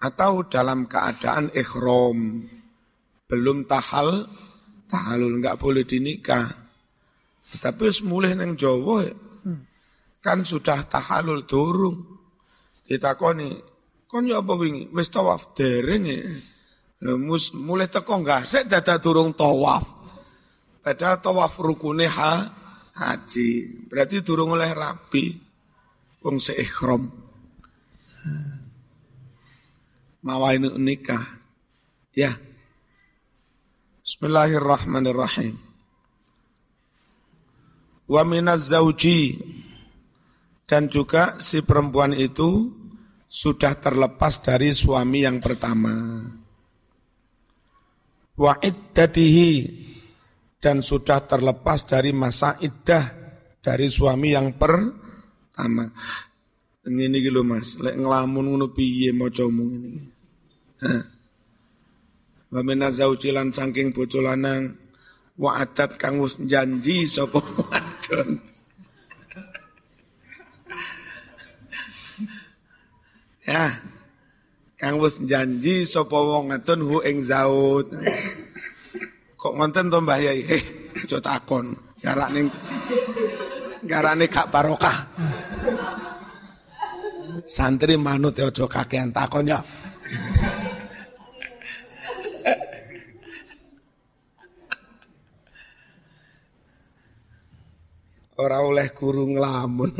atau 0.00 0.46
dalam 0.46 0.88
keadaan 0.88 1.52
ikhram 1.52 2.48
belum 3.28 3.68
tahal 3.68 4.24
tahalul 4.88 5.36
nggak 5.44 5.60
boleh 5.60 5.84
dinikah. 5.84 6.48
Tetapi 7.52 8.08
mulai 8.08 8.32
neng 8.32 8.56
Jawa 8.56 9.04
kan 10.24 10.40
sudah 10.48 10.88
tahalul 10.88 11.44
durung. 11.44 12.16
Ditakoni 12.88 13.52
kon 14.08 14.24
ya 14.24 14.40
apa 14.40 14.56
wingi? 14.56 14.88
Wis 14.88 15.12
tawaf 15.12 15.52
dereng 15.52 16.08
ya. 16.08 16.16
Mus 17.14 17.52
mulai 17.52 17.92
teko 17.92 18.24
enggak 18.24 18.48
sik 18.48 18.64
dada 18.72 18.96
durung 18.96 19.36
tawaf. 19.36 19.84
Padahal 20.80 21.20
tawaf 21.20 21.60
rukune 21.60 22.08
ha 22.08 22.32
haji 22.98 23.86
berarti 23.86 24.26
durung 24.26 24.58
oleh 24.58 24.74
rapi 24.74 25.38
wong 26.26 26.42
seikhram 26.42 27.06
mawain 30.22 30.66
nikah. 30.76 31.24
Ya. 32.12 32.36
Bismillahirrahmanirrahim. 34.02 35.56
Wa 38.08 38.24
minaz 38.24 38.72
zauji 38.72 39.36
dan 40.64 40.88
juga 40.88 41.36
si 41.44 41.60
perempuan 41.60 42.16
itu 42.16 42.72
sudah 43.28 43.76
terlepas 43.76 44.40
dari 44.40 44.72
suami 44.72 45.28
yang 45.28 45.44
pertama. 45.44 46.24
Wa 48.32 48.56
iddatihi 48.56 49.52
dan 50.58 50.82
sudah 50.82 51.22
terlepas 51.26 51.86
dari 51.86 52.10
masa 52.10 52.58
iddah 52.58 53.04
dari 53.62 53.86
suami 53.86 54.34
yang 54.34 54.58
pertama. 54.58 55.86
Ini 56.88 57.20
gitu 57.20 57.44
mas, 57.44 57.76
lek 57.78 58.00
ngelamun 58.00 58.54
ngono 58.54 58.72
piye 58.72 59.12
macamu 59.12 59.64
ini. 59.76 59.92
wa 62.48 62.64
lan 62.64 63.52
saking 63.52 63.92
bojo 63.92 64.24
lanang 64.24 64.72
wa 65.36 65.60
adat 65.60 66.00
kang 66.00 66.18
wis 66.18 66.34
janji 66.48 67.04
sapa 67.04 67.38
wadon 67.38 68.40
ya 73.52 73.76
kang 74.80 74.96
wis 74.96 75.20
janji 75.22 75.84
sapa 75.86 76.16
wong 76.16 76.50
ngadon 76.50 76.80
hu 76.82 77.04
ing 77.06 77.20
zaud 77.20 77.86
kok 79.38 79.54
ngonten 79.54 79.86
to 79.86 79.98
Mbah 80.02 80.18
Yai? 80.18 80.40
Eh 80.50 80.62
aja 81.06 81.18
takon. 81.22 81.70
Garane 82.02 82.40
garane 83.86 84.26
gak 84.26 84.50
barokah. 84.50 84.98
Santri 87.46 87.94
manut 87.94 88.34
ya 88.34 88.50
aja 88.50 88.66
kakean 88.66 89.14
takon 89.14 89.46
ya. 89.46 89.62
Ora 98.38 98.62
oleh 98.62 98.86
guru 98.94 99.34
ngelamun. 99.34 99.92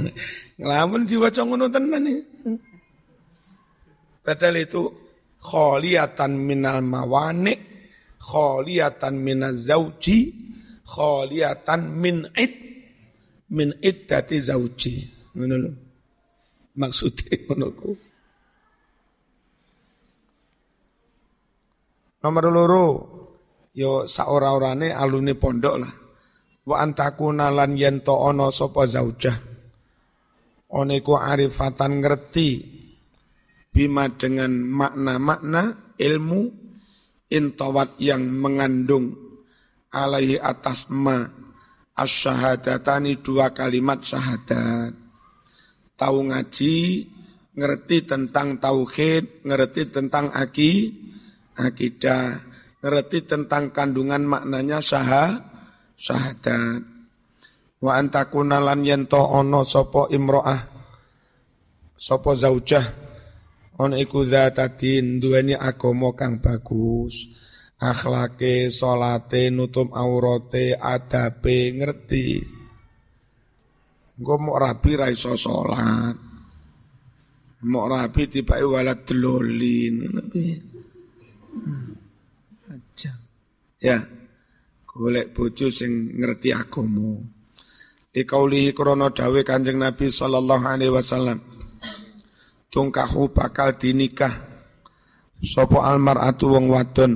Ngelamun 0.58 1.02
diwaca 1.06 1.42
ngono 1.42 1.66
tenan 1.66 2.02
nih. 2.06 2.20
Padahal 4.22 4.60
itu 4.62 4.82
kholiyatan 5.42 6.36
minal 6.38 6.78
mawani, 6.84 7.67
kholiyatan 8.18 9.14
minaz 9.18 9.66
zauji, 9.66 10.34
kholiyatan 10.84 11.94
min 11.94 12.26
id, 12.34 12.54
min 13.54 13.72
iddati 13.80 14.36
zauji. 14.42 14.94
Ngono 15.34 15.56
lho. 15.56 15.70
Maksudnya 16.78 17.34
ngono. 17.46 17.66
Nomor 22.18 22.44
loro, 22.50 22.86
yo 23.78 24.10
saora-orane 24.10 24.90
alune 24.90 25.38
pondok 25.38 25.76
lah 25.78 25.94
wa 26.68 26.76
antakuna 26.82 27.48
lan 27.48 27.78
yen 27.78 28.02
to 28.04 28.12
ana 28.12 28.50
sapa 28.52 28.84
zaujah 28.84 29.38
one 30.68 31.00
arifatan 31.00 32.04
ngerti 32.04 32.48
bima 33.72 34.10
dengan 34.12 34.52
makna-makna 34.52 35.94
ilmu 35.96 36.67
intawat 37.28 37.96
yang 38.00 38.24
mengandung 38.24 39.16
alaihi 39.92 40.40
atas 40.40 40.88
ma. 40.92 41.24
Asyahadatani 41.98 43.18
dua 43.18 43.50
kalimat 43.50 43.98
syahadat. 44.06 44.94
Tahu 45.98 46.18
ngaji 46.30 46.76
ngerti 47.58 48.06
tentang 48.06 48.62
tauhid 48.62 49.42
ngerti 49.42 49.90
tentang 49.90 50.30
aki 50.30 50.94
akidah 51.58 52.38
ngerti 52.78 53.26
tentang 53.26 53.74
kandungan 53.74 54.22
maknanya 54.22 54.78
syahadat 54.78 55.42
syahadat. 55.98 56.86
Wa 57.82 57.98
antakuna 57.98 58.62
lan 58.62 58.86
yento 58.86 59.18
ono 59.18 59.66
sopo 59.66 60.06
imro'ah 60.06 60.60
sopo 61.98 62.30
zaujah 62.38 63.07
ono 63.78 63.94
iku 63.94 64.26
zatatin 64.26 65.22
duweni 65.22 65.54
agama 65.54 66.14
kang 66.18 66.42
bagus 66.42 67.30
akhlake 67.78 68.74
salate 68.74 69.54
nutup 69.54 69.94
aurate 69.94 70.74
adabe 70.74 71.78
ngerti 71.78 72.58
Engko 74.18 74.34
mau 74.42 74.58
rapi 74.58 74.98
ra 74.98 75.06
iso 75.14 75.38
salat. 75.38 76.18
Mau 77.70 77.86
rapi 77.86 78.26
tiba 78.26 78.58
walad 78.66 79.06
delolin. 79.06 80.10
Aja. 82.66 83.12
Ya 83.78 83.98
golek 84.82 85.30
bojo 85.30 85.70
sing 85.70 86.18
ngerti 86.18 86.50
agama. 86.50 87.22
Di 88.10 88.26
kaulihi 88.26 88.74
krono 88.74 89.14
dawe 89.14 89.40
kanjeng 89.46 89.78
Nabi 89.78 90.10
sallallahu 90.10 90.66
alaihi 90.66 90.90
wasallam. 90.90 91.38
Tungkahu 92.68 93.32
bakal 93.32 93.76
dinikah. 93.80 94.32
Sopo 95.40 95.80
almaratu 95.80 96.52
wong 96.52 96.66
wadon. 96.68 97.12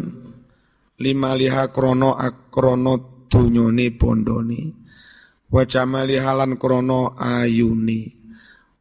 Lima 1.02 1.34
liha 1.34 1.68
krono 1.74 2.14
akrono 2.14 3.26
dunyone 3.26 3.86
bondone 3.96 4.60
wa 5.52 5.64
krono 6.56 7.12
ayuni. 7.18 8.02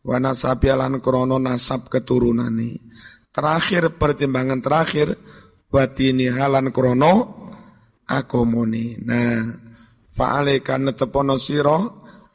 Wa 0.02 0.18
nasabialan 0.18 0.98
krono 0.98 1.38
nasab 1.38 1.92
keturunane 1.92 2.80
terakhir 3.32 3.96
pertimbangan 3.96 4.60
terakhir 4.60 5.08
wa 5.72 5.84
halan 5.88 6.68
krono 6.76 7.14
agamane. 8.08 9.00
Nah, 9.08 9.40
fa'alaika 10.12 10.76
netepono 10.76 11.40
sira 11.40 11.80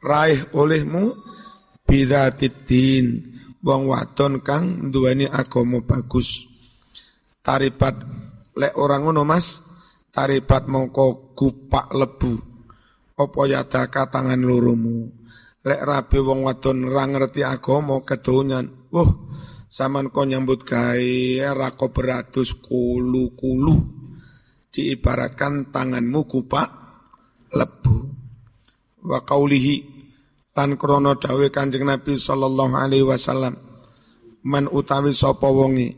raih 0.01 0.53
olehmu 0.57 1.13
bidzatiddin 1.85 3.36
wong 3.67 3.91
wadon 3.91 4.39
kang 4.39 4.87
duweni 4.87 5.27
agama 5.27 5.83
bagus. 5.83 6.47
Taribat 7.43 7.99
lek 8.55 8.79
orang 8.79 9.03
ngono 9.03 9.27
Mas, 9.27 9.59
taribat 10.07 10.71
mongko 10.71 11.35
gupak 11.35 11.91
lebu. 11.91 12.33
Apa 13.19 13.41
yadaka 13.43 14.07
tangan 14.07 14.39
lurumu. 14.39 15.11
Lek 15.67 15.83
rabi 15.83 16.17
wong 16.23 16.47
wadon 16.47 16.87
ra 16.87 17.03
ngerti 17.11 17.43
agama 17.43 17.99
kedonyan. 18.07 18.87
Wah, 18.87 19.11
saman 19.67 20.15
kau 20.15 20.23
nyambut 20.23 20.63
gawe 20.63 21.51
rako 21.51 21.91
beratus 21.91 22.55
kulu-kulu 22.63 23.75
diibaratkan 24.71 25.75
tanganmu 25.75 26.23
kupak 26.23 26.67
lebu. 27.51 27.97
Wa 29.03 29.27
qaulihi 29.27 29.96
lan 30.57 30.73
krono 30.73 31.13
dawe 31.13 31.53
Kanjeng 31.53 31.85
Nabi 31.85 32.17
sallallahu 32.17 32.73
alaihi 32.73 33.05
wasallam 33.05 33.53
man 34.41 34.65
utawi 34.65 35.13
sapa 35.13 35.45
wonge 35.45 35.93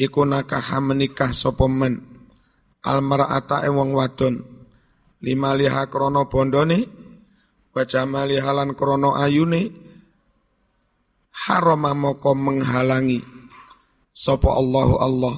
iku 0.00 0.24
nakaha 0.24 0.80
menikah 0.80 1.36
sapa 1.36 1.68
man 1.68 2.00
almar'ata 2.80 3.68
wong 3.68 3.92
wadon 3.92 4.40
lima 5.20 5.52
liha 5.52 5.92
krono 5.92 6.24
bondone 6.24 6.88
wa 7.76 7.82
jamali 7.84 8.40
halan 8.40 8.72
krono 8.72 9.12
ayune 9.12 9.68
harama 11.44 11.92
moko 11.92 12.32
menghalangi 12.32 13.20
sapa 14.16 14.56
Allahu 14.56 14.96
Allah 14.96 15.36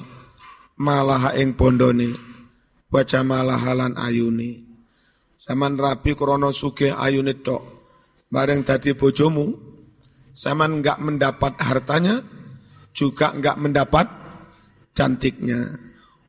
malaha 0.79 1.35
ing 1.35 1.59
bondone 1.59 2.35
wa 2.91 3.03
jamalah 3.03 3.59
halan 3.59 3.99
ayuni. 3.99 4.63
Zaman 5.43 5.75
rabi 5.75 6.15
krono 6.15 6.55
suge 6.55 6.89
ayuni 6.95 7.35
tok. 7.43 7.74
Bareng 8.35 8.67
tadi 8.67 8.91
bojomu, 8.91 9.55
zaman 10.35 10.83
enggak 10.83 10.99
mendapat 10.99 11.55
hartanya, 11.63 12.19
juga 12.91 13.31
enggak 13.31 13.55
mendapat 13.55 14.07
cantiknya. 14.91 15.63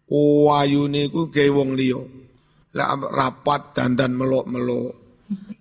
Oh 0.07 0.55
ku 1.11 1.23
ge 1.35 1.51
wong 1.51 1.75
liya. 1.75 1.99
Lek 2.79 2.89
rapat 3.11 3.75
dandan 3.75 4.15
melok-melok. 4.15 4.93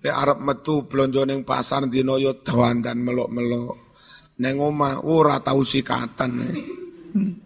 Lek 0.05 0.13
arep 0.13 0.37
metu 0.45 0.85
blonjo 0.85 1.25
ning 1.25 1.41
pasar 1.41 1.89
dina 1.89 2.13
yo 2.21 2.37
dandan 2.45 3.01
melok-melok. 3.01 3.97
Neng 4.37 4.55
omah 4.61 5.01
ora 5.01 5.41
tau 5.41 5.65
sikatan. 5.65 6.31
Hmm 7.15 7.45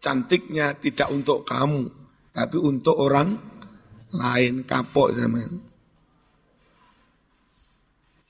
cantiknya 0.00 0.74
tidak 0.80 1.12
untuk 1.12 1.44
kamu, 1.44 1.86
tapi 2.32 2.56
untuk 2.56 2.96
orang 2.96 3.36
lain 4.10 4.64
kapok 4.64 5.14
zaman. 5.14 5.69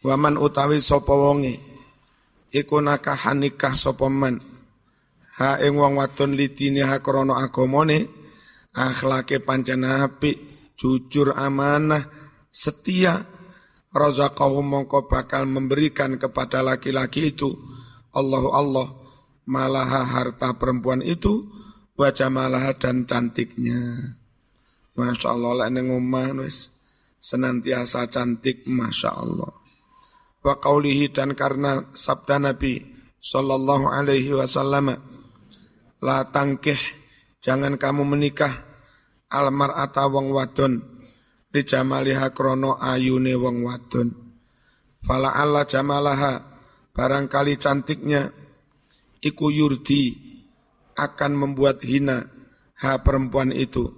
Waman 0.00 0.40
utawi 0.40 0.80
sapa 0.80 1.12
wonge 1.12 1.60
iku 2.50 2.80
nakahan 2.80 3.44
nikah 3.44 3.76
sapa 3.76 4.08
man 4.08 4.40
ha 5.36 5.60
ing 5.60 5.76
wong 5.76 6.00
wadon 6.00 6.34
litine 6.34 6.82
ha 6.88 7.04
krana 7.04 7.36
agamane 7.44 8.08
akhlake 8.72 9.44
pancen 9.44 9.84
apik 9.84 10.40
jujur 10.80 11.36
amanah 11.36 12.08
setia 12.48 13.28
razaqahu 13.92 14.64
mongko 14.64 15.04
bakal 15.04 15.44
memberikan 15.44 16.16
kepada 16.16 16.64
laki-laki 16.64 17.36
itu 17.36 17.52
Allah 18.16 18.44
Allah 18.56 18.88
malaha 19.44 20.02
harta 20.06 20.54
perempuan 20.56 21.04
itu 21.04 21.46
wajah 22.00 22.32
malah 22.32 22.72
dan 22.80 23.04
cantiknya. 23.04 24.16
Masya 24.96 25.28
Allah 25.32 25.52
lah 25.64 25.68
neng 25.68 25.92
omah 25.92 26.44
wis 26.44 26.72
senantiasa 27.20 28.08
cantik 28.08 28.64
Masya 28.64 29.10
Allah. 29.12 29.59
Wa 30.40 30.56
qawlihi 30.56 31.12
dan 31.12 31.36
karena 31.36 31.92
sabda 31.92 32.40
Nabi 32.40 32.80
Sallallahu 33.20 33.92
alaihi 33.92 34.32
wasallam 34.32 34.96
La 36.00 36.24
tangkih 36.24 36.80
jangan 37.44 37.76
kamu 37.76 38.08
menikah 38.08 38.56
almar 39.28 39.76
wong 39.92 40.32
wadon 40.32 40.80
di 41.52 41.60
jamaliha 41.60 42.32
krono 42.32 42.80
ayune 42.80 43.36
wong 43.36 43.68
wadon. 43.68 44.08
Fala 44.96 45.36
Allah 45.36 45.68
jamalaha 45.68 46.40
barangkali 46.96 47.60
cantiknya 47.60 48.32
iku 49.20 49.52
yurdi 49.52 50.16
akan 50.96 51.32
membuat 51.36 51.84
hina 51.84 52.24
ha 52.80 53.04
perempuan 53.04 53.52
itu. 53.52 53.92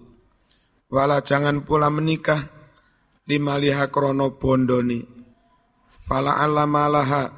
Wala 0.90 1.22
jangan 1.22 1.62
pula 1.62 1.86
menikah 1.88 2.40
lima 3.30 3.62
liha 3.62 3.88
krono 3.94 4.36
bondoni. 4.42 5.11
Fala 5.92 6.40
alamalaha 6.40 7.28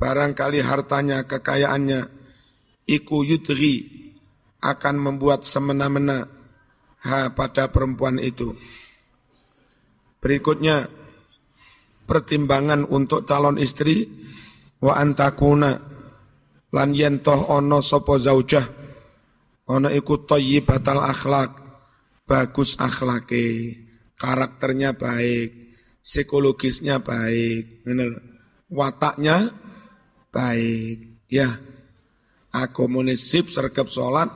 barangkali 0.00 0.64
hartanya, 0.64 1.28
kekayaannya, 1.28 2.08
iku 2.88 3.20
yudri 3.28 3.84
akan 4.64 4.96
membuat 4.96 5.44
semena-mena 5.44 6.24
ha 7.04 7.30
pada 7.36 7.68
perempuan 7.68 8.16
itu. 8.18 8.56
Berikutnya 10.18 10.88
pertimbangan 12.08 12.88
untuk 12.88 13.28
calon 13.28 13.60
istri 13.60 14.08
wa 14.80 14.96
antakuna 14.96 15.76
lan 16.72 16.90
yentoh 16.96 17.52
ono 17.52 17.84
sopo 17.84 18.16
zaujah 18.16 18.66
ono 19.68 19.88
iku 19.92 20.24
batal 20.64 21.04
akhlak 21.04 21.50
bagus 22.24 22.80
akhlake 22.80 23.76
karakternya 24.16 24.96
baik 24.96 25.50
psikologisnya 26.08 27.04
baik 27.04 27.84
wataknya 28.72 29.52
baik 30.32 31.28
ya 31.28 31.52
akomunisip 32.56 33.52
sergap 33.52 33.92
sholat 33.92 34.32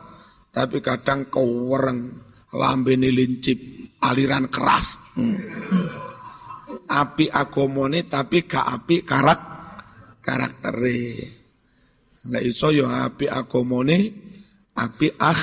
tapi 0.52 0.84
kadang 0.84 1.32
kewereng 1.32 2.20
lambe 2.52 3.00
lincip 3.00 3.56
aliran 4.04 4.52
keras 4.52 5.00
hmm. 5.16 5.40
api 6.92 7.32
akomone 7.32 8.04
tapi 8.04 8.44
gak 8.44 8.68
api 8.68 9.00
karak 9.08 9.40
karaktere 10.20 11.40
Nek 12.22 12.42
iso 12.46 12.70
yo 12.70 12.86
ya 12.86 13.10
api 13.10 13.26
agamane, 13.26 13.98
api 14.78 15.08
akh 15.18 15.42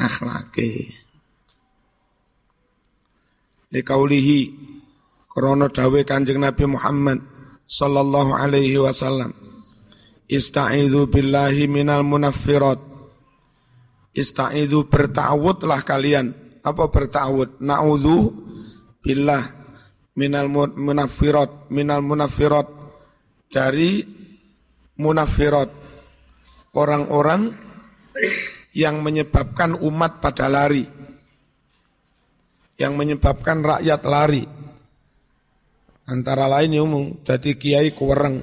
akhlake. 0.00 0.88
Likaulihi 3.68 4.38
krana 5.30 5.70
dawe 5.70 6.00
Kanjeng 6.02 6.42
Nabi 6.42 6.66
Muhammad 6.66 7.22
sallallahu 7.70 8.34
alaihi 8.34 8.82
wasallam. 8.82 9.30
Ista'idhu 10.26 11.06
billahi 11.06 11.70
minal 11.70 12.02
munaffirat. 12.02 12.78
Ista'idhu 14.14 14.90
bertawudlah 14.90 15.86
kalian. 15.86 16.34
Apa 16.60 16.90
bertawud? 16.90 17.62
Na'udhu 17.62 18.34
billah 19.00 19.40
minal 20.18 20.50
munaffirat 20.50 21.72
Minal 21.72 22.02
munaffirat. 22.02 22.66
Dari 23.50 24.02
munaffirat. 24.98 25.70
Orang-orang 26.70 27.50
yang 28.70 29.02
menyebabkan 29.02 29.74
umat 29.74 30.22
pada 30.22 30.46
lari, 30.46 30.86
yang 32.78 32.94
menyebabkan 32.94 33.58
rakyat 33.66 34.00
lari. 34.06 34.44
Antara 36.10 36.50
lain 36.50 36.74
umum, 36.74 37.22
jadi 37.22 37.54
kiai 37.54 37.94
kuwereng, 37.94 38.42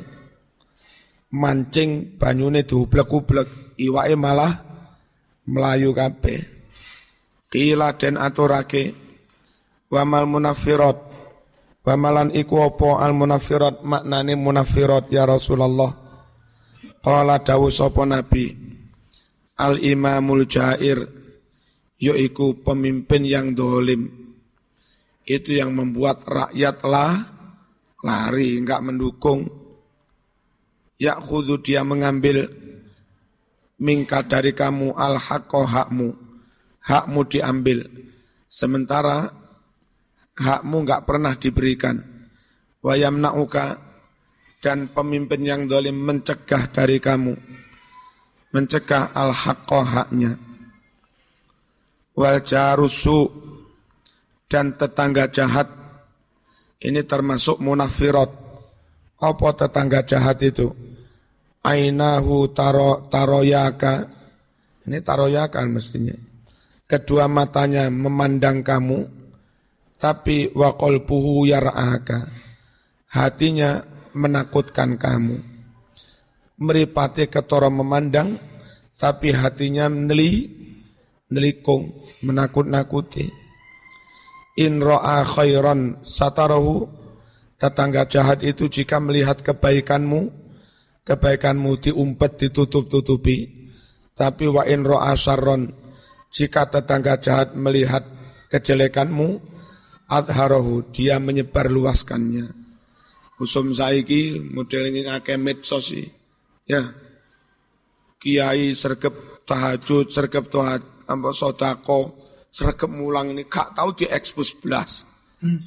mancing 1.36 2.16
banyune 2.16 2.64
diublek-ublek, 2.64 3.76
iwae 3.76 4.16
malah 4.16 4.56
melayu 5.52 5.92
kape. 5.92 6.48
Kila 7.52 8.00
den 8.00 8.16
aturake, 8.16 8.96
wamal 9.92 10.24
munafirat, 10.32 10.96
wamalan 11.84 12.32
iku 12.32 12.72
opo 12.72 13.04
al 13.04 13.12
munafirat 13.12 13.84
maknane 13.84 14.40
munafirat 14.40 15.12
ya 15.12 15.28
Rasulullah. 15.28 15.92
Qala 17.04 17.40
dawu 17.40 17.72
sapa 17.72 18.04
Nabi 18.04 18.52
Al 19.58 19.82
imamul 19.82 20.46
jair 20.46 21.02
yaiku 21.98 22.62
pemimpin 22.62 23.26
yang 23.26 23.58
dolim. 23.58 24.06
Itu 25.28 25.52
yang 25.58 25.76
membuat 25.76 26.24
rakyat 26.30 26.78
lah 26.86 27.37
lari 28.04 28.62
enggak 28.62 28.84
mendukung 28.84 29.48
ya 30.98 31.18
khudu 31.18 31.62
dia 31.62 31.82
mengambil 31.82 32.50
mingka 33.78 34.26
dari 34.26 34.54
kamu 34.54 34.94
al 34.98 35.18
hakko 35.18 35.66
hakmu 35.66 36.14
hakmu 36.82 37.20
diambil 37.30 37.86
sementara 38.50 39.30
hakmu 40.38 40.86
enggak 40.86 41.06
pernah 41.06 41.34
diberikan 41.38 42.02
wayam 42.82 43.18
nauka 43.22 43.88
dan 44.58 44.90
pemimpin 44.90 45.46
yang 45.46 45.62
dolim 45.70 45.96
mencegah 45.96 46.70
dari 46.74 46.98
kamu. 46.98 47.34
Mencegah 48.54 49.14
al-haqqo 49.14 49.80
haknya. 49.86 50.34
Wal 52.18 52.42
jarusu 52.42 53.30
dan 54.50 54.74
tetangga 54.74 55.30
jahat. 55.30 55.70
Ini 56.78 57.02
termasuk 57.10 57.58
munafirat. 57.58 58.30
Apa 59.18 59.50
tetangga 59.58 60.06
jahat 60.06 60.38
itu? 60.46 60.70
Ainahu 61.66 62.54
taro, 62.54 63.10
taroyaka. 63.10 64.06
Ini 64.86 65.02
taroyaka 65.02 65.58
mestinya. 65.66 66.14
Kedua 66.86 67.26
matanya 67.26 67.90
memandang 67.90 68.62
kamu. 68.62 69.00
Tapi 69.98 70.54
waqalbuhu 70.54 71.50
yar'aka. 71.50 72.30
Hatinya 73.10 73.82
menakutkan 74.14 75.02
kamu. 75.02 75.38
Meripati 76.62 77.26
ketoro 77.30 77.74
memandang, 77.74 78.38
tapi 78.98 79.34
hatinya 79.34 79.90
neli, 79.90 80.50
nelikung, 81.34 82.06
menakut-nakuti. 82.22 83.47
In 84.58 84.82
ro'a 84.82 85.22
khairan 85.22 86.02
satarahu, 86.02 86.90
tetangga 87.62 88.10
jahat 88.10 88.42
itu 88.42 88.66
jika 88.66 88.98
melihat 88.98 89.46
kebaikanmu, 89.46 90.34
kebaikanmu 91.06 91.72
diumpet, 91.78 92.42
ditutup-tutupi. 92.42 93.70
Tapi 94.18 94.50
wa 94.50 94.66
in 94.66 94.82
ro'a 94.82 95.14
syarron, 95.14 95.70
jika 96.34 96.66
tetangga 96.74 97.22
jahat 97.22 97.54
melihat 97.54 98.02
kejelekanmu, 98.50 99.38
adharahu, 100.10 100.90
dia 100.90 101.22
menyebar 101.22 101.70
luaskannya 101.70 102.68
Usum 103.38 103.70
saiki 103.70 104.42
model 104.42 104.90
ini 104.90 105.06
akeh 105.06 105.38
medsos. 105.38 105.94
Ya. 106.66 106.90
Kiai 108.18 108.74
sergep 108.74 109.46
tahajud, 109.46 110.10
sergep 110.10 110.50
tahajud, 110.50 111.06
apa 111.06 111.30
sodako, 111.38 112.18
sergep 112.52 112.90
mulang 112.90 113.32
ini 113.36 113.46
gak 113.46 113.78
tahu 113.78 113.94
di 113.94 114.06
ekspos 114.10 114.58
belas. 114.58 115.06
Hmm. 115.44 115.62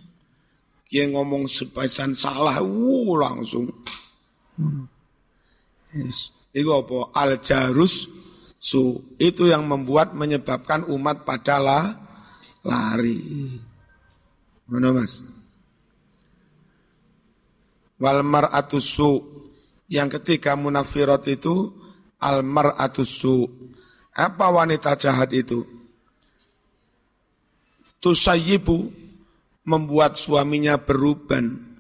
Kiai 0.90 1.06
ngomong 1.06 1.46
sebasan 1.46 2.18
salah, 2.18 2.58
wuh 2.58 3.14
langsung. 3.14 3.70
Hmm. 4.58 4.90
Yes. 5.94 6.34
Itu 6.50 6.74
apa? 6.74 7.14
Al 7.14 7.38
jarus 7.38 8.10
su 8.58 9.14
itu 9.16 9.46
yang 9.46 9.64
membuat 9.70 10.12
menyebabkan 10.18 10.84
umat 10.90 11.22
pada 11.22 11.62
lari. 12.66 13.22
Mana 14.66 14.90
mas? 14.90 15.22
Wal 18.02 18.26
mar'atusu 18.26 19.22
yang 19.90 20.10
ketiga 20.10 20.58
munafirat 20.58 21.26
itu 21.30 21.70
al 22.18 22.42
mar'atusu. 22.42 23.46
Apa 24.10 24.50
wanita 24.50 24.98
jahat 24.98 25.30
itu? 25.32 25.79
Tusayibu 28.00 28.88
membuat 29.68 30.16
suaminya 30.16 30.80
beruban 30.80 31.70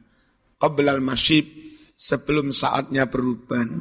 qablal 0.60 1.00
masyib 1.00 1.48
sebelum 1.96 2.52
saatnya 2.52 3.08
beruban. 3.08 3.80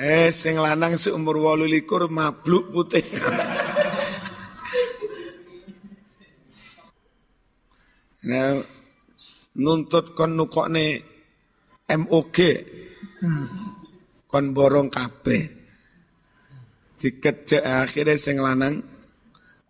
eh 0.00 0.28
sing 0.32 0.60
lanang 0.60 1.00
seumur 1.00 1.40
28 1.40 2.08
mabluk 2.12 2.68
putih. 2.72 3.04
Nah, 8.20 8.52
nuntut 9.56 10.12
kon 10.12 10.36
nukokne 10.36 11.00
MOG. 11.88 12.36
Kon 14.28 14.44
borong 14.52 14.92
kabeh. 14.92 15.59
Dikejek 17.00 17.64
akhirnya 17.64 18.20
sing 18.20 18.36
lanang 18.36 18.84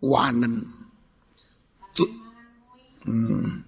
wanen. 0.03 0.67
Tu 1.95 2.03
hmm. 3.07 3.63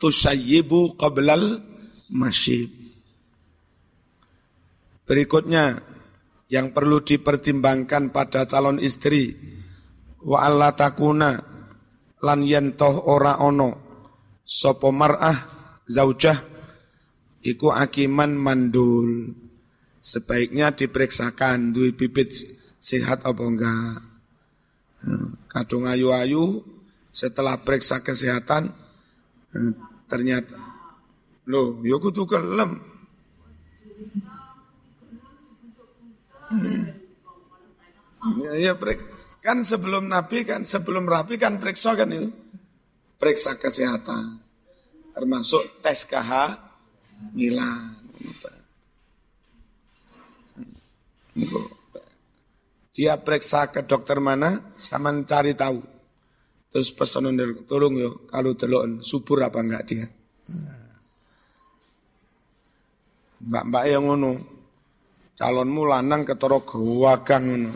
Tusayyibu 0.00 0.96
qablal 0.96 1.60
masyib. 2.08 2.72
Berikutnya 5.04 5.76
yang 6.48 6.72
perlu 6.72 7.02
dipertimbangkan 7.02 8.14
pada 8.14 8.48
calon 8.48 8.80
istri 8.80 9.34
wa 10.26 10.42
alla 10.42 10.74
takuna 10.74 11.38
lan 12.22 12.40
yentoh 12.42 13.06
ora 13.06 13.38
ono 13.42 13.86
Sopo 14.46 14.94
mar'ah 14.94 15.34
zaujah 15.90 16.38
iku 17.42 17.74
akiman 17.74 18.30
mandul 18.38 19.34
sebaiknya 19.98 20.70
diperiksakan 20.70 21.74
duit 21.74 21.98
bibit 21.98 22.30
sehat 22.86 23.26
apa 23.26 23.42
enggak. 23.42 23.98
Eh, 25.02 25.28
kadung 25.50 25.90
ayu-ayu 25.90 26.62
setelah 27.10 27.58
periksa 27.58 27.98
kesehatan 28.06 28.70
eh, 29.50 29.70
ternyata 30.06 30.54
loh 31.50 31.82
ya 31.82 31.98
kudu 31.98 32.22
kelem. 32.30 32.78
Hmm. 36.46 36.86
Ya, 38.38 38.70
ya 38.70 38.72
kan 39.42 39.66
sebelum 39.66 40.06
Nabi 40.06 40.46
kan 40.46 40.62
sebelum 40.62 41.06
Rabi 41.06 41.38
kan 41.38 41.58
periksa 41.58 41.94
kan 41.98 42.10
itu 42.10 42.30
periksa 43.18 43.58
kesehatan 43.58 44.42
termasuk 45.14 45.82
tes 45.82 46.06
KH 46.06 46.30
Milan. 47.34 47.95
Dia 52.96 53.20
periksa 53.20 53.68
ke 53.68 53.84
dokter 53.84 54.24
mana, 54.24 54.72
sama 54.80 55.12
cari 55.28 55.52
tahu. 55.52 55.84
Terus 56.72 56.96
pesan 56.96 57.36
tolong 57.68 57.94
yo, 58.00 58.24
kalau 58.32 58.56
telon 58.56 59.04
subur 59.04 59.44
apa 59.44 59.60
enggak 59.60 59.84
dia. 59.84 60.08
Mbak-mbak 63.44 63.84
yang 63.84 64.08
ngono, 64.08 64.32
calonmu 65.36 65.82
lanang 65.84 66.24
ketoro 66.24 66.64
gawagang 66.64 67.44
ngono. 67.44 67.72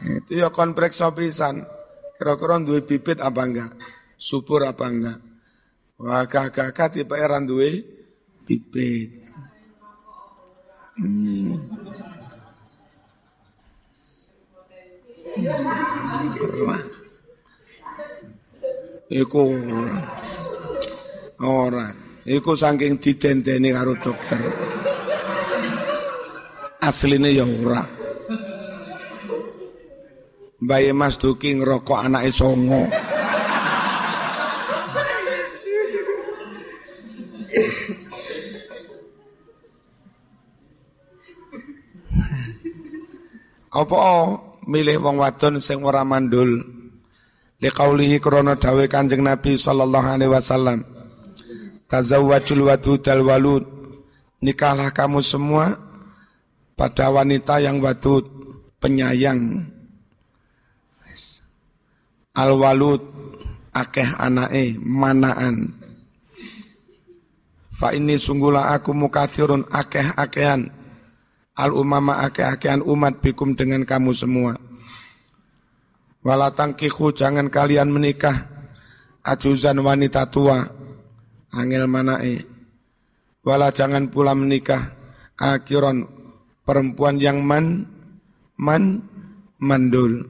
Itu 0.00 0.32
ya 0.32 0.48
kon 0.48 0.72
periksa 0.72 1.12
pisan. 1.12 1.60
Kira-kira 2.16 2.56
duwe 2.64 2.80
bibit 2.88 3.20
apa 3.20 3.44
enggak? 3.44 3.76
Subur 4.16 4.64
apa 4.64 4.88
enggak? 4.88 5.20
Wah 6.00 6.24
kakak 6.24 6.96
tipe 6.96 7.20
eran 7.20 7.44
duwe 7.44 7.84
bibit. 8.48 9.27
Hmm. 10.98 11.54
Iku 19.08 19.42
ora. 21.38 21.86
Iku 22.26 22.52
saking 22.58 22.98
ditenteni 22.98 23.70
karo 23.70 23.94
dokter. 24.02 24.42
Asline 26.82 27.30
ya 27.30 27.46
ora. 27.46 27.86
Bayi 30.58 30.90
Mas 30.90 31.14
Duki 31.22 31.54
ngerokok 31.54 32.02
anake 32.02 32.34
songo. 32.34 32.90
Apa 43.68 44.00
milih 44.64 45.00
wong 45.04 45.20
wadon 45.20 45.60
sing 45.60 45.84
ora 45.84 46.04
mandul? 46.04 46.64
Liqaulihi 47.58 48.22
krana 48.22 48.54
dawe 48.54 48.86
Kanjeng 48.86 49.26
Nabi 49.26 49.58
sallallahu 49.58 50.08
alaihi 50.08 50.30
wasallam. 50.30 50.78
Tazawwajul 51.90 52.68
wadudal 52.68 53.24
walud. 53.26 53.64
Nikahlah 54.38 54.94
kamu 54.94 55.18
semua 55.18 55.74
pada 56.78 57.10
wanita 57.10 57.58
yang 57.58 57.82
wadud, 57.82 58.22
penyayang. 58.78 59.66
Al 62.38 62.54
walud 62.54 63.02
akeh 63.74 64.06
anake 64.14 64.78
manaan. 64.78 65.74
Fa 67.74 67.90
ini 67.90 68.14
sungguhlah 68.14 68.78
aku 68.78 68.94
mukathirun 68.94 69.66
akeh-akehan 69.66 70.77
al 71.58 71.74
umama 71.74 72.22
ake-akean 72.30 72.86
umat 72.86 73.18
bikum 73.18 73.58
dengan 73.58 73.82
kamu 73.82 74.14
semua. 74.14 74.54
Walatang 76.22 76.78
kiku 76.78 77.10
jangan 77.10 77.50
kalian 77.50 77.90
menikah 77.90 78.46
ajuzan 79.26 79.82
wanita 79.82 80.30
tua 80.30 80.62
angel 81.50 81.90
manae. 81.90 82.46
Wala 83.42 83.74
jangan 83.74 84.06
pula 84.06 84.38
menikah 84.38 84.94
akhiron 85.34 86.06
perempuan 86.62 87.18
yang 87.18 87.42
man 87.42 87.86
man 88.54 89.02
mandul. 89.58 90.26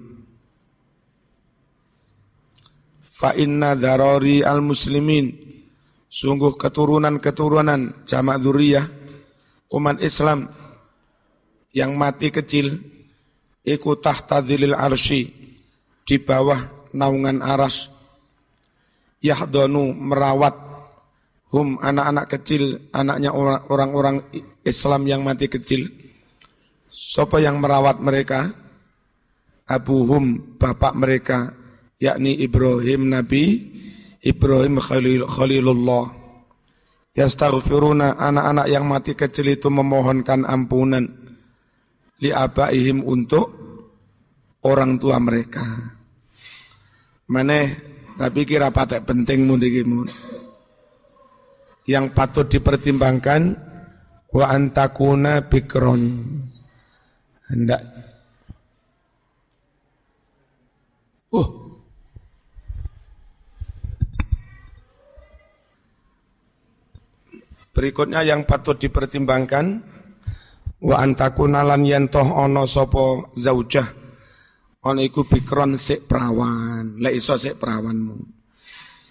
Fa 3.02 3.34
inna 3.34 3.74
darori 3.74 4.46
al 4.46 4.62
muslimin 4.62 5.34
sungguh 6.08 6.54
keturunan-keturunan 6.56 8.06
jamak 8.06 8.38
dzurriyyah 8.38 8.86
umat 9.74 9.98
Islam 10.00 10.48
yang 11.72 11.96
mati 11.96 12.33
kecil 12.33 12.78
iku 13.64 14.00
tahta 14.00 14.40
dzilil 14.40 14.76
arsy 14.76 15.28
di 16.04 16.16
bawah 16.20 16.90
naungan 16.96 17.44
aras. 17.44 17.92
Yahdonu 19.18 19.92
merawat 19.98 20.54
hum 21.50 21.83
anak-anak 21.83 22.26
kecil 22.38 22.88
anaknya 22.94 23.35
orang-orang 23.66 24.22
Islam 24.62 25.11
yang 25.11 25.26
mati 25.26 25.50
kecil. 25.50 25.90
Siapa 26.88 27.42
yang 27.42 27.59
merawat 27.59 27.98
mereka? 27.98 28.46
Abuhum 29.68 30.57
bapak 30.57 30.96
mereka 30.96 31.52
yakni 32.00 32.40
Ibrahim 32.40 33.12
Nabi 33.12 33.44
Ibrahim 34.18 34.83
Khalil, 34.83 35.31
Khalilullah. 35.31 36.11
Yastaghfiruna 37.14 38.18
anak-anak 38.18 38.66
yang 38.70 38.87
mati 38.87 39.14
kecil 39.14 39.50
itu 39.50 39.70
memohonkan 39.70 40.46
ampunan 40.46 41.27
li 42.18 42.31
abaihim 42.35 43.07
untuk 43.07 43.46
orang 44.66 44.98
tua 44.98 45.18
mereka. 45.22 45.62
Mana 47.31 47.68
tapi 48.18 48.42
kira 48.42 48.74
patek 48.74 49.07
penting 49.07 49.46
mundikimu. 49.46 50.09
Yang 51.88 52.07
patut 52.12 52.46
dipertimbangkan 52.50 53.57
wa 54.35 54.44
antakuna 54.50 55.46
bikron. 55.46 56.02
Hendak 57.48 57.81
Uh. 61.28 61.44
Berikutnya 67.76 68.24
yang 68.24 68.48
patut 68.48 68.81
dipertimbangkan 68.81 69.85
wa 70.78 70.96
antakuna 71.02 71.66
lan 71.66 71.82
yentoh 71.82 72.26
ono 72.38 72.62
sopo 72.62 73.34
zaujah 73.34 73.98
ono 74.88 75.00
iku 75.02 75.26
bikron 75.26 75.74
sik 75.74 76.06
perawan. 76.06 76.96
Lek 77.02 77.18
iso 77.18 77.34
sik 77.34 77.58
perawanmu. 77.58 78.18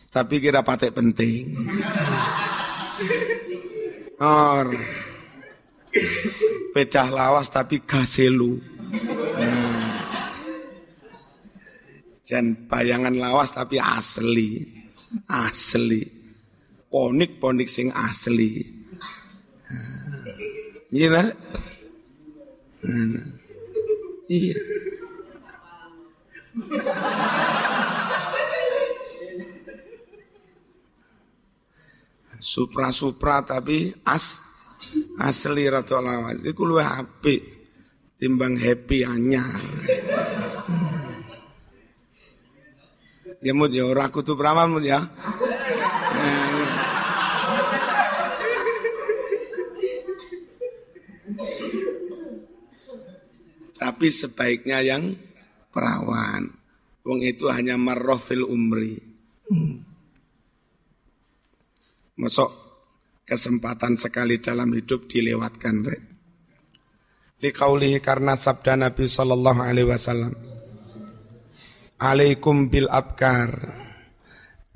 Tapi 0.07 0.35
kira 0.39 0.63
patek 0.63 0.95
penting. 0.95 1.45
Or. 4.23 4.73
Pedah 6.73 7.07
lawas 7.11 7.51
tapi 7.51 7.83
gaselu. 7.83 8.57
Dan 12.27 12.67
bayangan 12.67 13.15
lawas 13.19 13.51
tapi 13.53 13.77
asli. 13.77 14.63
Asli. 15.29 16.01
Ponik 16.87 17.37
ponik 17.43 17.67
sing 17.67 17.91
asli 17.91 18.76
Iya 20.97 21.29
Iya. 24.27 24.57
Supra-supra 32.41 33.45
tapi 33.45 33.93
as 34.01 34.41
asli 35.21 35.69
rata 35.69 36.01
lawas. 36.01 36.41
Iku 36.41 36.65
luwih 36.65 36.89
apik 36.89 37.41
timbang 38.17 38.57
happy 38.57 39.05
anyar. 39.05 39.61
Ya 43.37 43.53
mut 43.53 43.69
ya 43.69 43.85
ora 43.85 44.09
kudu 44.09 44.33
praman 44.33 44.81
ya. 44.81 45.05
Tapi 53.97 54.13
sebaiknya 54.13 54.85
yang 54.85 55.17
perawan. 55.73 56.53
Wong 57.01 57.25
itu 57.25 57.49
hanya 57.49 57.81
marrofil 57.81 58.45
umri. 58.45 58.93
Hmm. 59.49 59.81
Masuk 62.13 62.45
kesempatan 63.25 63.97
sekali 63.97 64.37
dalam 64.37 64.69
hidup 64.77 65.09
dilewatkan. 65.09 65.81
Rek. 65.81 66.03
Likaulihi 67.41 67.97
karena 67.97 68.37
sabda 68.37 68.77
Nabi 68.77 69.09
Sallallahu 69.09 69.65
Alaihi 69.65 69.89
Wasallam. 69.89 70.33
Alaikum 71.97 72.69
bil 72.69 72.85
abkar. 72.93 73.49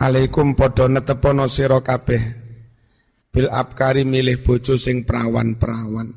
Alaikum 0.01 0.57
podo 0.57 0.89
netepono 0.89 1.45
siro 1.45 1.85
kabeh. 1.85 2.41
bil 3.29 3.47
abkari 3.53 4.01
milih 4.01 4.41
bojo 4.41 4.81
sing 4.81 5.05
perawan-perawan. 5.05 6.09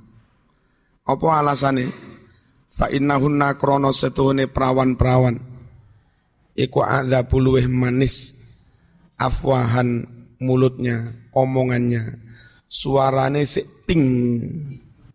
Apa 1.04 1.26
alasane? 1.44 2.13
Fa 2.74 2.90
innahunna 2.90 3.54
krana 3.54 3.94
setuhune 3.94 4.50
perawan-perawan 4.50 5.38
iku 6.58 6.82
adzabul 6.82 7.50
luweh 7.50 7.66
manis 7.70 8.34
afwahan 9.14 10.02
mulutnya, 10.42 11.14
omongannya, 11.30 12.18
suarane 12.66 13.46
sik 13.46 13.86
ting 13.86 14.02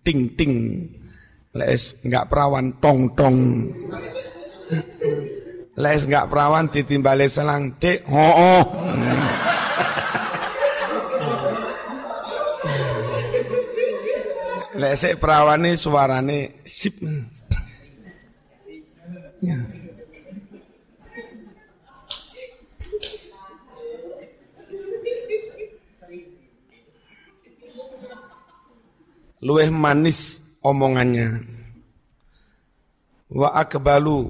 ting 0.04 0.32
ting. 0.40 0.54
Les 1.52 1.98
enggak 2.06 2.30
perawan 2.30 2.72
tong 2.80 3.12
tong. 3.18 3.38
Les 5.76 6.02
enggak 6.06 6.30
perawan 6.32 6.72
ditimbali 6.72 7.28
selang 7.28 7.76
dek 7.76 8.08
ho 8.08 8.28
oh. 8.38 8.64
Lek 14.80 14.96
sik 14.96 15.20
perawane 15.20 15.76
suarane 15.76 16.64
sip. 16.64 16.96
Ya. 19.40 19.60
Luweh 29.40 29.72
manis 29.72 30.44
omongannya. 30.60 31.40
Wa 33.32 33.56
akbalu 33.56 34.28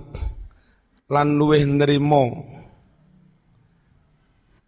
lan 1.09 1.27
luweh 1.33 1.65
nerimo 1.65 2.45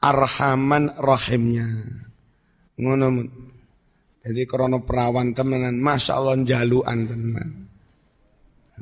arhaman 0.01 0.97
rahimnya. 0.97 1.69
Ngono 2.81 3.05
jadi 4.21 4.41
krono 4.49 4.81
perawan 4.81 5.33
temenan, 5.33 5.77
masya 5.77 6.17
Allah 6.17 6.41
jaluan 6.45 7.05
temenan, 7.05 7.49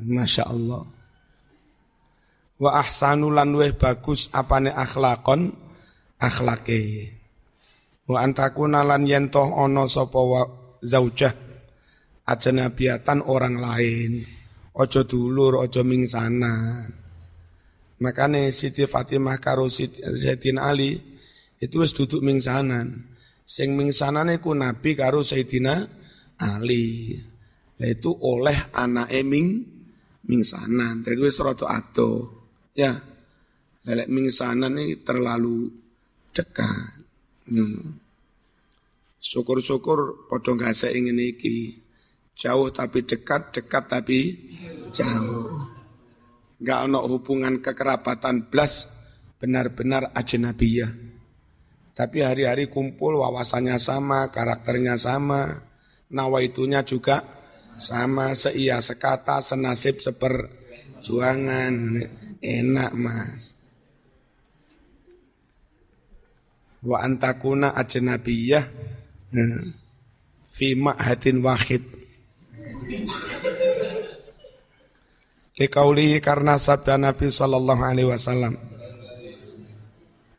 masya 0.00 0.48
Allah. 0.48 0.99
Wa 2.60 2.76
ahsanu 2.84 3.32
lan 3.32 3.56
weh 3.56 3.72
bagus 3.72 4.28
apane 4.36 4.68
akhlakon 4.68 5.48
akhlake. 6.20 7.08
Wa 8.04 8.20
antakuna 8.20 8.84
lan 8.84 9.08
yentoh 9.08 9.48
ono 9.48 9.88
sopo 9.88 10.20
wa 10.28 10.42
zaujah 10.84 11.32
ajnabiatan 12.28 13.24
orang 13.24 13.56
lain. 13.56 14.12
Ojo 14.76 15.02
dulur, 15.08 15.58
ojo 15.58 15.82
mingsanan. 15.82 16.92
Makanya 18.00 18.48
Siti 18.48 18.88
Fatimah 18.88 19.36
karo 19.36 19.68
Siti, 19.68 20.00
Ali 20.56 20.96
itu 21.60 21.76
wis 21.84 21.92
duduk 21.92 22.24
mingsanan. 22.24 23.08
Sing 23.44 23.76
mingsanane 23.76 24.40
ku 24.40 24.56
Nabi 24.56 24.96
karo 24.96 25.20
Sayyidina 25.20 25.84
Ali. 26.40 27.12
Itu 27.76 28.16
oleh 28.24 28.72
anak 28.72 29.12
eming 29.12 29.64
mingsanan. 30.24 31.04
Jadi 31.04 31.20
wis 31.20 31.40
rada 31.44 31.68
ado. 31.68 32.39
Ya. 32.76 33.00
Lelek 33.80 34.12
mingsanan 34.12 34.76
ini 34.76 35.00
terlalu 35.00 35.72
dekat. 36.36 37.00
Syukur-syukur 39.20 40.28
padha 40.28 40.52
gak 40.56 40.92
ingin 40.92 41.16
iki. 41.16 41.80
Jauh 42.36 42.72
tapi 42.72 43.04
dekat, 43.04 43.52
dekat 43.52 43.84
tapi 43.88 44.36
jauh. 44.92 45.64
Gak 46.60 46.80
ada 46.88 47.00
hubungan 47.08 47.60
kekerabatan 47.64 48.52
blas 48.52 48.88
benar-benar 49.40 50.12
ajnabiyah. 50.12 50.92
Tapi 51.96 52.24
hari-hari 52.24 52.68
kumpul 52.68 53.20
wawasannya 53.20 53.76
sama, 53.76 54.28
karakternya 54.32 54.96
sama, 54.96 55.52
nawaitunya 56.08 56.80
juga 56.84 57.24
sama, 57.76 58.32
seia 58.36 58.80
sekata, 58.80 59.40
senasib 59.44 60.00
seperjuangan. 60.00 61.72
Enak 62.40 62.92
mas. 62.96 63.54
Wa 66.80 67.04
antakuna 67.04 67.76
ajnabiyah 67.76 68.64
eh, 69.36 69.60
fi 70.48 70.72
ma'hatin 70.72 71.44
wahid. 71.44 71.84
Likaulihi 75.60 76.24
karena 76.24 76.56
sabda 76.56 76.96
Nabi 76.96 77.28
sallallahu 77.28 77.82
alaihi 77.84 78.08
wasallam 78.08 78.56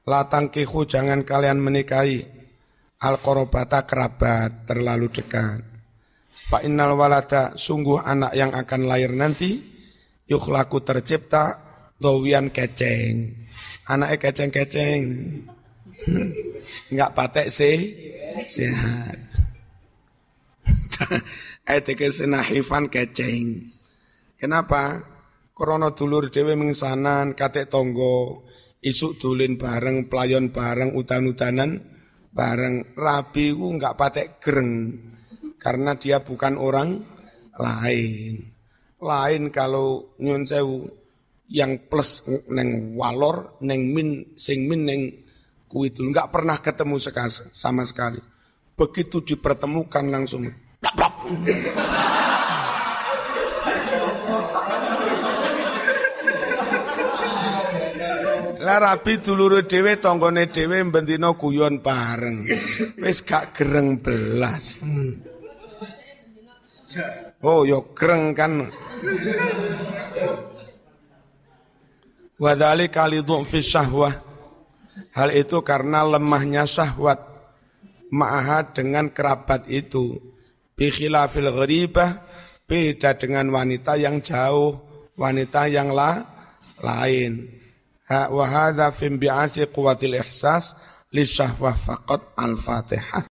Latang 0.02 0.50
kihu 0.50 0.90
jangan 0.90 1.22
kalian 1.22 1.62
menikahi 1.62 2.26
al 3.06 3.22
korobata 3.22 3.86
kerabat 3.86 4.66
terlalu 4.66 5.14
dekat. 5.14 5.62
Fa 6.34 6.66
innal 6.66 6.98
walada 6.98 7.54
sungguh 7.54 8.02
anak 8.02 8.34
yang 8.34 8.50
akan 8.50 8.90
lahir 8.90 9.14
nanti 9.14 9.62
yukhlaku 10.26 10.82
tercipta 10.82 11.71
dowian 12.02 12.50
keceng. 12.50 13.46
Anaknya 13.86 14.18
keceng-keceng. 14.18 15.04
Enggak 16.90 17.14
patek 17.14 17.48
sih 17.54 17.78
sehat. 18.50 19.18
Ayat 21.70 21.88
senahifan 22.14 22.90
keceng. 22.90 23.72
Kenapa? 24.38 25.08
Korona 25.54 25.94
dulur 25.94 26.34
dewe 26.34 26.58
mengsanan 26.58 27.38
katek 27.38 27.70
tonggo 27.70 28.50
isuk 28.82 29.22
dolin 29.22 29.62
bareng, 29.62 30.10
pelayon 30.10 30.50
bareng, 30.50 30.98
utan-utanan 30.98 31.78
bareng. 32.34 32.98
Rabi 32.98 33.54
ku 33.54 33.78
nggak 33.78 33.94
patek 33.94 34.28
gereng 34.42 34.98
karena 35.62 35.94
dia 35.94 36.26
bukan 36.26 36.58
orang 36.58 37.06
lain. 37.62 38.58
Lain 39.02 39.54
kalau 39.54 40.18
nyun 40.18 40.50
sewu 40.50 41.01
yang 41.52 41.92
plus 41.92 42.24
neng 42.48 42.96
walor, 42.96 43.60
neng 43.60 43.92
min, 43.92 44.34
sing 44.40 44.72
min 44.72 44.88
neng 44.88 45.02
kuitul 45.68 46.16
nggak 46.16 46.32
pernah 46.32 46.58
ketemu 46.64 46.96
sekas, 46.96 47.52
sama 47.52 47.84
sekali. 47.84 48.24
Begitu 48.72 49.20
dipertemukan 49.22 50.08
langsung 50.08 50.48
blap, 50.80 50.96
blap. 50.96 51.14
Lah 58.62 58.78
rabi 58.78 59.18
dulure 59.18 59.66
dhewe 59.66 59.98
tanggane 59.98 60.46
dhewe 60.54 60.86
bendina 60.86 61.34
guyon 61.34 61.82
bareng. 61.82 62.46
Wis 63.02 63.26
gak 63.26 63.58
gereng 63.58 63.98
belas. 63.98 64.86
Oh, 67.42 67.66
yo 67.66 67.90
gereng 67.98 68.38
kan. 68.38 68.70
Fi 72.42 73.60
syahwah. 73.62 74.16
Hal 75.14 75.30
itu 75.38 75.62
karena 75.62 76.02
lemahnya 76.02 76.66
syahwat. 76.66 77.22
Ma'aha 78.10 78.74
dengan 78.74 79.14
kerabat 79.14 79.70
itu. 79.70 80.18
Bikhilafil 80.74 81.54
gharibah. 81.54 82.26
Beda 82.66 83.14
dengan 83.14 83.54
wanita 83.54 83.94
yang 84.02 84.26
jauh. 84.26 84.82
Wanita 85.14 85.70
yang 85.70 85.94
la, 85.94 86.26
lain 86.82 87.62
wa 88.12 88.46
hadza 88.48 88.92
fi 88.92 89.08
bi'athi 89.08 89.72
quwwatil 89.72 90.20
ihsas 90.20 90.76
li 91.16 91.24
syahwah 91.24 91.76
faqat 91.76 92.36
al-Fatihah 92.36 93.24